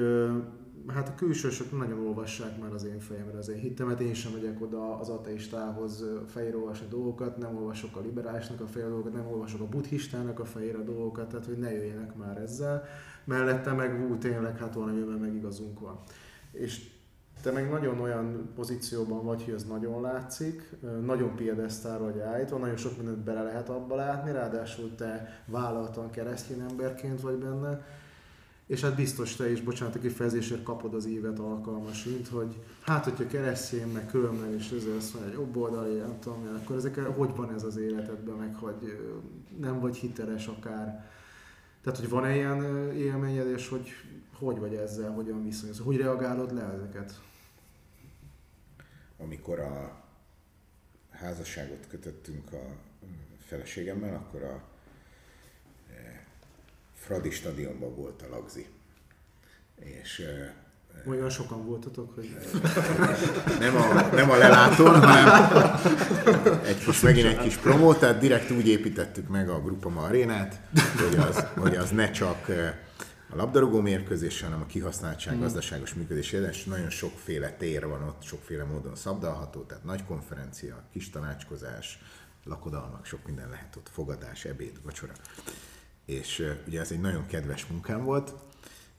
[0.88, 4.62] hát a külsősök nagyon olvassák már az én fejemre az én hittemet, én sem megyek
[4.62, 9.62] oda az ateistához fejére olvasni dolgokat, nem olvasok a liberálisnak a fejére dolgokat, nem olvasok
[9.62, 12.84] a buddhistának a fejére dolgokat, tehát hogy ne jöjjenek már ezzel.
[13.24, 16.00] Mellette meg hú, tényleg hát valamiben megigazunk van.
[16.52, 16.90] És
[17.42, 20.76] te meg nagyon olyan pozícióban vagy, hogy ez nagyon látszik,
[21.06, 26.60] nagyon piedesztára vagy állítva, nagyon sok mindent bele lehet abba látni, ráadásul te vállaltan keresztény
[26.70, 27.86] emberként vagy benne,
[28.72, 33.28] és hát biztos te is, bocsánat, a kifejezésért kapod az évet alkalmasint, hogy hát, hogyha
[33.28, 37.36] keresztény, meg különben is ezzel azt mondja, hogy jobb oldali, nem tudom, akkor ezek, hogy
[37.36, 38.98] van ez az életedben, meg hogy
[39.60, 41.10] nem vagy hiteles akár.
[41.84, 43.90] Tehát, hogy van-e ilyen élményed, és hogy
[44.40, 47.22] hogy vagy ezzel, hogyan viszonyulsz, hogy reagálod le ezeket?
[49.22, 50.04] amikor a
[51.10, 52.78] házasságot kötöttünk a
[53.40, 54.64] feleségemmel, akkor a
[57.02, 58.68] Fradi stadionban volt a lagzi.
[59.76, 60.26] És
[61.06, 62.38] Olyan sokan voltatok, hogy...
[63.60, 65.50] Nem a, nem a lelátón, hanem
[66.66, 70.62] egy kis, megint egy kis promó, tehát direkt úgy építettük meg a Grupama arénát,
[70.98, 72.50] hogy az, hogy az ne csak
[73.30, 75.40] a labdarúgó mérkőzés, hanem a kihasználtság, mm.
[75.40, 81.10] gazdaságos működés és nagyon sokféle tér van ott, sokféle módon szabdalható, tehát nagy konferencia, kis
[81.10, 82.00] tanácskozás,
[82.44, 85.14] lakodalmak, sok minden lehet ott, fogadás, ebéd, vacsora.
[86.06, 88.34] És ugye ez egy nagyon kedves munkám volt,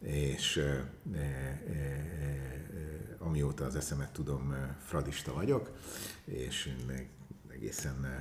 [0.02, 1.62] és e, e, e,
[3.18, 5.70] amióta az eszemet tudom, fradista vagyok,
[6.24, 6.74] és
[7.48, 8.16] egészen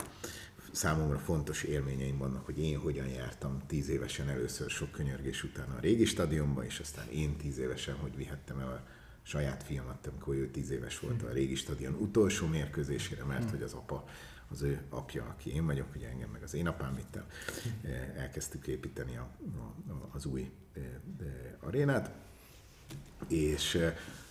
[0.71, 5.79] számomra fontos élményeim vannak, hogy én hogyan jártam tíz évesen először sok könyörgés után a
[5.79, 8.87] régi stadionba, és aztán én tíz évesen, hogy vihettem el a
[9.23, 13.73] saját fiamat, amikor ő tíz éves volt a régi stadion utolsó mérkőzésére, mert hogy az
[13.73, 14.05] apa
[14.51, 17.25] az ő apja, aki én vagyok, ugye engem meg az én apám vittem,
[18.17, 19.27] elkezdtük építeni a,
[19.87, 20.51] a, az új
[21.59, 22.11] arénát,
[23.27, 23.79] és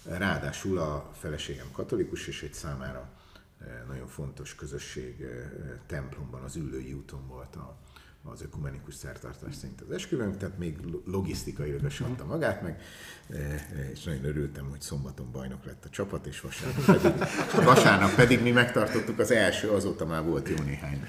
[0.04, 3.10] ráadásul a feleségem katolikus, és egy számára
[3.88, 5.26] nagyon fontos közösség
[5.86, 7.78] templomban, az Üllői úton volt a,
[8.22, 12.80] az ökumenikus szertartás szerint az esküvőnk, tehát még logisztikailag adta magát meg,
[13.92, 17.12] és nagyon örültem, hogy szombaton bajnok lett a csapat, és vasárnap pedig,
[17.74, 21.06] vasárnap pedig mi megtartottuk az első, azóta már volt jó néhány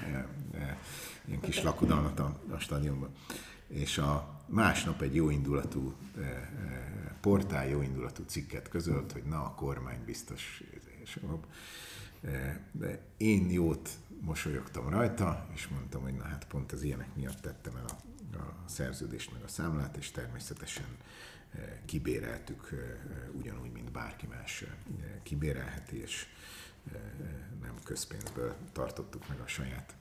[1.24, 3.10] ilyen kis lakodalmat a, a stadionban.
[3.68, 5.94] És a másnap egy jóindulatú
[7.20, 10.62] portál, jóindulatú cikket közölt, hogy na a kormány biztos,
[11.02, 11.18] és
[12.72, 13.90] de én jót
[14.24, 18.54] mosolyogtam rajta, és mondtam, hogy na hát pont az ilyenek miatt tettem el a, a
[18.66, 20.96] szerződést meg a számlát, és természetesen
[21.54, 22.76] e, kibéreltük e,
[23.32, 24.66] ugyanúgy, mint bárki más e,
[25.22, 26.26] kibérelheti, és
[27.60, 29.94] nem közpénzből tartottuk meg a saját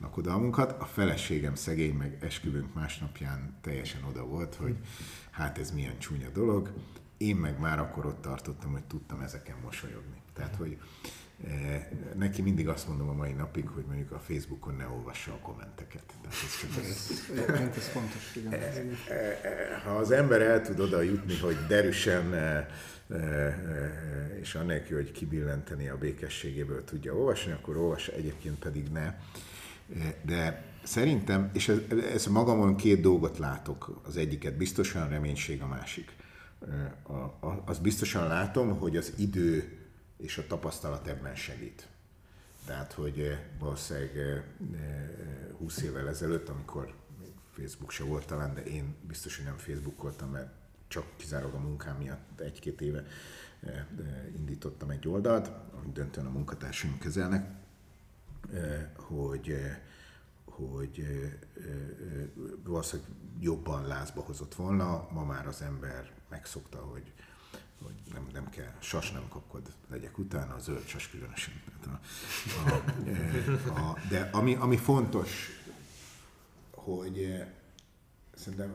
[0.00, 0.80] lakodalmunkat.
[0.80, 4.76] A feleségem szegény, meg esküvőnk másnapján teljesen oda volt, hogy
[5.30, 6.72] hát ez milyen csúnya dolog.
[7.16, 10.22] Én meg már akkor ott tartottam, hogy tudtam ezeken mosolyogni.
[10.32, 10.78] Tehát, hogy
[12.16, 16.02] neki mindig azt mondom a mai napig, hogy mondjuk a Facebookon ne olvassa a kommenteket.
[16.06, 18.52] Tehát ez csak ez, ez fontos, igen.
[18.52, 18.76] Eh,
[19.08, 22.34] eh, ha az ember el tud oda jutni, hogy derűsen
[24.40, 29.14] és annélkül, hogy kibillenteni a békességéből tudja olvasni, akkor olvassa, egyébként pedig ne.
[30.22, 31.78] De szerintem, és ez,
[32.14, 36.16] ez magamon két dolgot látok, az egyiket biztosan reménység, a másik.
[37.02, 37.12] A,
[37.46, 39.78] a, azt biztosan látom, hogy az idő
[40.18, 41.88] és a tapasztalat ebben segít.
[42.68, 44.44] Tehát, hogy eh, valószínűleg
[45.58, 46.94] 20 eh, eh, évvel ezelőtt, amikor
[47.52, 50.52] Facebook se volt talán, de én biztos, hogy nem Facebookoltam, mert
[50.88, 53.04] csak kizárólag a munkám miatt egy-két éve
[54.36, 55.50] indítottam egy oldalt,
[55.80, 57.50] amit döntően a munkatársaim kezelnek,
[58.96, 59.56] hogy,
[60.44, 61.06] hogy
[62.64, 63.10] valószínűleg
[63.40, 65.08] jobban lázba hozott volna.
[65.12, 67.12] Ma már az ember megszokta, hogy
[67.82, 71.62] hogy nem, nem kell, sas nem kapkod, legyek utána, a zöld sas különösen.
[71.86, 75.48] A, a, a, de ami, ami fontos,
[76.70, 77.48] hogy eh,
[78.34, 78.74] szerintem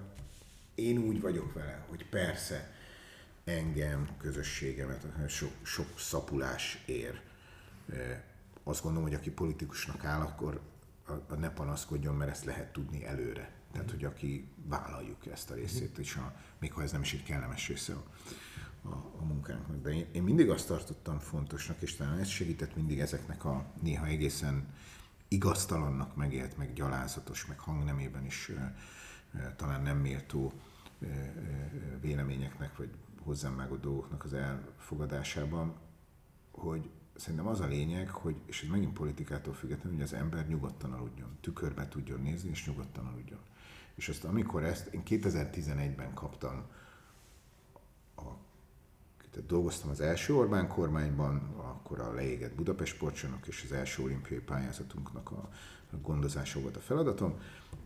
[0.76, 2.72] én úgy vagyok vele, hogy persze
[3.43, 7.22] engem, közösségemet, sok, sok szapulás ér.
[7.89, 8.22] Eh,
[8.64, 10.62] azt gondolom, hogy aki politikusnak áll, akkor
[11.08, 13.51] a, a ne panaszkodjon, mert ezt lehet tudni előre.
[13.72, 17.24] Tehát, hogy aki vállaljuk ezt a részét, és a, még ha ez nem is egy
[17.24, 17.93] kellemes része
[18.84, 19.82] a, a, munkánknak.
[19.82, 24.06] De én, én mindig azt tartottam fontosnak, és talán ez segített mindig ezeknek a néha
[24.06, 24.68] egészen
[25.28, 28.52] igaztalannak megélt, meg gyalázatos, meg hangnemében is
[29.56, 30.54] talán nem méltó
[32.02, 32.90] véleményeknek, vagy
[33.22, 35.74] hozzám vágó dolgoknak az elfogadásában,
[36.52, 40.94] hogy szerintem az a lényeg, hogy, és ez megint politikától függetlenül, hogy az ember nyugodtan
[40.94, 43.40] aludjon, tükörbe tudjon nézni, és nyugodtan aludjon.
[43.96, 46.66] És azt amikor ezt, én 2011-ben kaptam
[49.34, 54.40] tehát dolgoztam az első Orbán kormányban, akkor a leégett Budapest sportcsarnok és az első olimpiai
[54.40, 55.50] pályázatunknak a
[56.02, 57.40] gondozása volt a feladatom,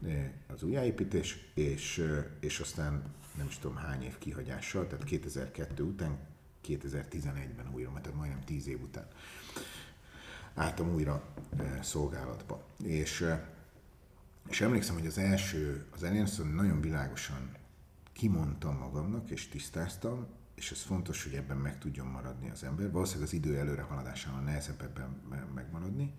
[0.06, 3.04] e, az újjáépítés, és, e, és aztán
[3.38, 6.18] nem is tudom hány év kihagyással, tehát 2002 után
[6.66, 9.08] 2011-ben újra, mert majdnem 10 év után
[10.54, 11.24] álltam újra
[11.58, 12.64] e, szolgálatba.
[12.84, 13.26] És,
[14.50, 17.52] és emlékszem, hogy az első, az elején nagyon világosan
[18.14, 20.28] kimondtam magamnak, és tisztáztam,
[20.58, 22.91] és ez fontos, hogy ebben meg tudjon maradni az ember.
[22.91, 25.22] Valószínűleg az idő előre haladásával nehezebb ebben
[25.53, 26.14] megmaradni,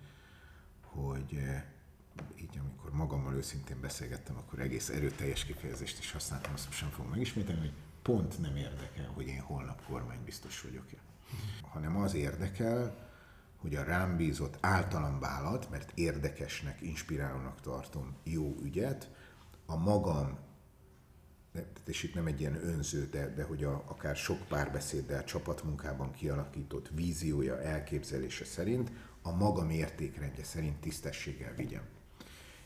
[0.81, 1.65] hogy eh,
[2.37, 7.61] így amikor magammal őszintén beszélgettem, akkor egész erőteljes kifejezést is használtam, azt sem fogom megismételni,
[7.61, 7.73] hogy
[8.03, 10.97] pont nem érdekel, hogy én holnap kormány biztos vagyok-e.
[11.63, 13.07] Hanem az érdekel,
[13.57, 19.11] hogy a rám bízott általam vállalt, mert érdekesnek, inspirálónak tartom jó ügyet,
[19.67, 20.39] a magam
[21.87, 26.89] és itt nem egy ilyen önző, de, de hogy a, akár sok párbeszéddel, csapatmunkában kialakított
[26.95, 28.91] víziója, elképzelése szerint
[29.23, 31.83] a maga mértékrendje szerint tisztességgel vigyen.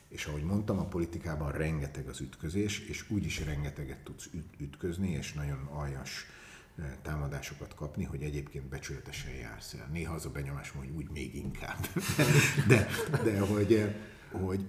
[0.07, 5.69] És ahogy mondtam, a politikában rengeteg az ütközés, és úgyis rengeteget tudsz ütközni, és nagyon
[5.71, 6.25] aljas
[7.01, 9.89] támadásokat kapni, hogy egyébként becsületesen jársz el.
[9.91, 11.87] Néha az a benyomás, hogy úgy még inkább.
[12.67, 12.87] De,
[13.23, 13.95] de hogy,
[14.31, 14.65] hogy,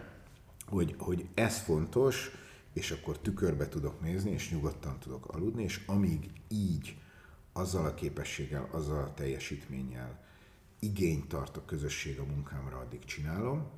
[0.66, 2.30] hogy, hogy ez fontos,
[2.72, 6.98] és akkor tükörbe tudok nézni, és nyugodtan tudok aludni, és amíg így,
[7.52, 10.24] azzal a képességgel, azzal a teljesítménnyel
[10.78, 13.68] igényt tart a közösség a munkámra, addig csinálom,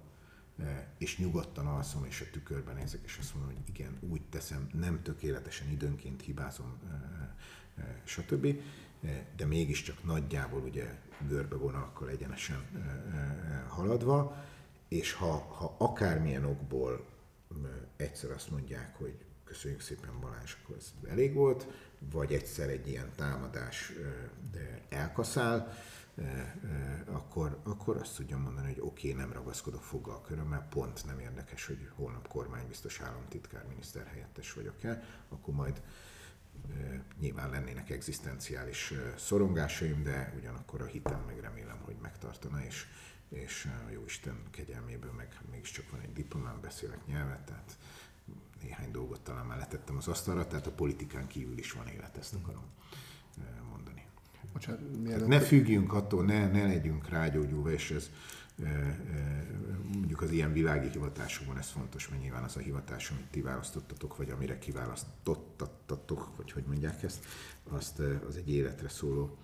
[0.99, 5.03] és nyugodtan alszom, és a tükörben nézek, és azt mondom, hogy igen, úgy teszem, nem
[5.03, 6.79] tökéletesen időnként hibázom,
[8.05, 8.57] stb.
[9.37, 12.67] De mégiscsak nagyjából ugye görbe vonalakkal egyenesen
[13.69, 14.45] haladva,
[14.89, 17.05] és ha, ha akármilyen okból
[17.97, 21.67] egyszer azt mondják, hogy köszönjük szépen Balázs, ez elég volt,
[21.99, 23.93] vagy egyszer egy ilyen támadás
[24.89, 25.73] elkaszál,
[27.07, 31.19] akkor, akkor azt tudjam mondani, hogy oké, okay, nem ragaszkodok foggal a körömmel, pont nem
[31.19, 35.83] érdekes, hogy holnap kormánybiztos államtitkár, miniszterhelyettes vagyok-e, akkor majd
[37.21, 42.87] nyilván lennének egzisztenciális szorongásaim, de ugyanakkor a hitem meg remélem, hogy megtartana, és,
[43.33, 47.79] és a Jóisten kegyelméből meg mégiscsak van egy diplomám, beszélek nyelvet, tehát
[48.63, 52.35] néhány dolgot talán már letettem az asztalra, tehát a politikán kívül is van élet, ezt
[52.35, 52.65] akarom
[53.71, 54.07] mondani.
[54.53, 58.11] Bocsánat, ne függjünk attól, ne, ne legyünk rágyógyulva, és ez
[59.95, 64.17] mondjuk az ilyen világi hivatásokban ez fontos, mert nyilván az a hivatás, amit ti választottatok,
[64.17, 67.27] vagy amire kiválasztottatok, vagy hogy mondják ezt,
[67.69, 69.39] azt, az egy életre szóló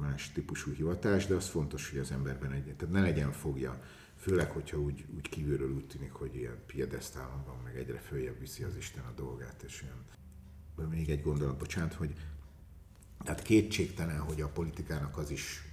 [0.00, 3.82] más típusú hivatás, de az fontos, hogy az emberben egy, tehát ne legyen fogja,
[4.16, 8.62] főleg, hogyha úgy, úgy kívülről úgy tűnik, hogy ilyen piedesztálon van, meg egyre följebb viszi
[8.62, 10.04] az Isten a dolgát, és ilyen.
[10.90, 12.14] Még egy gondolat, bocsánat, hogy
[13.24, 15.66] tehát kétségtelen, hogy a politikának az is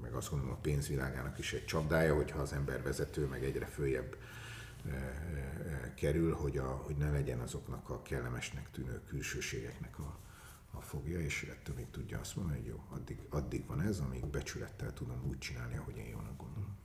[0.00, 4.16] meg azt gondolom a pénzvilágának is egy csapdája, hogyha az ember vezető, meg egyre följebb
[5.94, 10.18] kerül, hogy, a, hogy ne legyen azoknak a kellemesnek tűnő külsőségeknek a,
[10.76, 14.26] a fogja, és ettől még tudja azt mondani, hogy jó, addig, addig van ez, amíg
[14.26, 16.76] becsülettel tudom úgy csinálni, ahogy én jónak gondolom.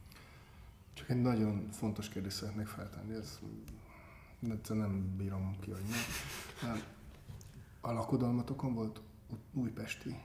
[0.94, 3.40] Csak egy nagyon fontos kérdést szeretnék feltenni, ez
[4.68, 5.86] nem bírom ki, hogy
[6.62, 6.82] nem.
[7.82, 9.02] A lakodalmatokon volt
[9.54, 10.16] Újpesti.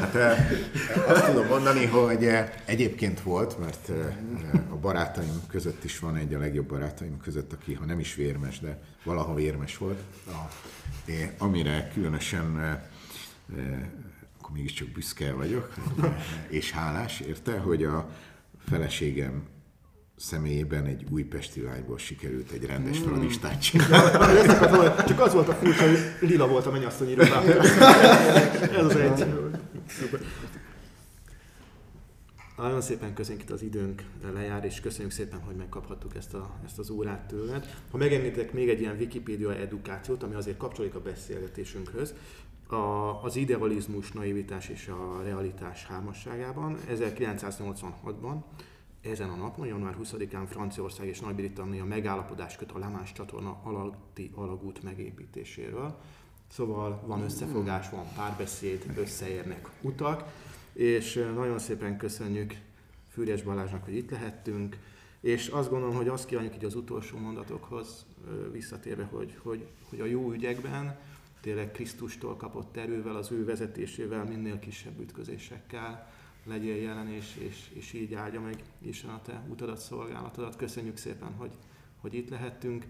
[0.00, 0.14] hát
[1.06, 2.28] azt tudom mondani, hogy
[2.64, 3.90] egyébként volt, mert
[4.70, 8.60] a barátaim között is van egy a legjobb barátaim között, aki ha nem is vérmes,
[8.60, 10.02] de valaha vérmes volt,
[11.38, 12.80] amire különösen
[14.38, 15.74] akkor mégiscsak büszke vagyok,
[16.48, 18.10] és hálás érte, hogy a
[18.68, 19.42] feleségem
[20.16, 23.02] személyében egy újpesti lányból sikerült egy rendes mm.
[23.02, 24.48] fradistát csinálni.
[25.06, 27.50] Csak az volt a furcsa, hogy lila volt a mennyasszony irodában.
[28.78, 29.26] Ez az egy.
[32.56, 34.02] Nagyon szépen köszönjük itt az időnk
[34.34, 37.74] lejár, és köszönjük szépen, hogy megkaphattuk ezt, a, ezt az órát tőled.
[37.90, 42.14] Ha megengeditek még egy ilyen Wikipédia edukációt, ami azért kapcsolódik a beszélgetésünkhöz,
[42.66, 48.36] a, az idealizmus, naivitás és a realitás hármasságában 1986-ban
[49.10, 54.82] ezen a napon, január 20-án Franciaország és Nagy-Britannia megállapodás köt a Lamás csatorna alatti alagút
[54.82, 55.98] megépítéséről.
[56.50, 60.32] Szóval van összefogás, van párbeszéd, összeérnek utak,
[60.72, 62.54] és nagyon szépen köszönjük
[63.08, 64.76] Fűrjes Balázsnak, hogy itt lehettünk,
[65.20, 68.06] és azt gondolom, hogy azt kívánjuk így az utolsó mondatokhoz
[68.52, 70.98] visszatérve, hogy, hogy, hogy a jó ügyekben
[71.40, 76.12] tényleg Krisztustól kapott erővel, az ő vezetésével, minél kisebb ütközésekkel
[76.44, 80.56] legyél jelen, és, és, és így áldja meg Isten a te utadat, szolgálatodat.
[80.56, 81.52] Köszönjük szépen, hogy,
[82.00, 82.84] hogy itt lehettünk.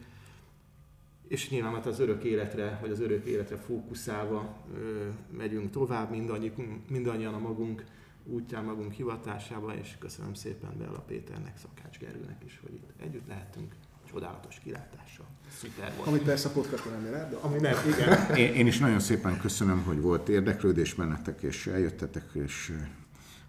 [1.29, 6.53] És nyilván hát az örök életre, vagy az örök életre fókuszálva ö, megyünk tovább, mindannyi,
[6.89, 7.85] mindannyian a magunk
[8.25, 13.75] útján, magunk hivatásába, és köszönöm szépen Bella Péternek, Szakács Gerőnek is, hogy itt együtt lehetünk
[14.13, 15.27] csodálatos kilátással.
[15.59, 16.09] Szuper volt.
[16.09, 17.37] Ami persze a podcaston nem ér de...
[17.41, 18.37] Ami nem, igen.
[18.37, 22.73] Én, én is nagyon szépen köszönöm, hogy volt érdeklődés bennetek, és eljöttetek, és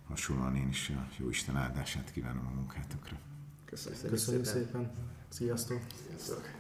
[0.07, 3.17] hasonlóan én is a jó Isten áldását kívánom a munkátokra.
[3.65, 4.63] Köszönjük, Köszönjük szépen.
[4.65, 4.91] szépen.
[5.29, 5.81] Sziasztok.
[6.07, 6.54] Sziasztok.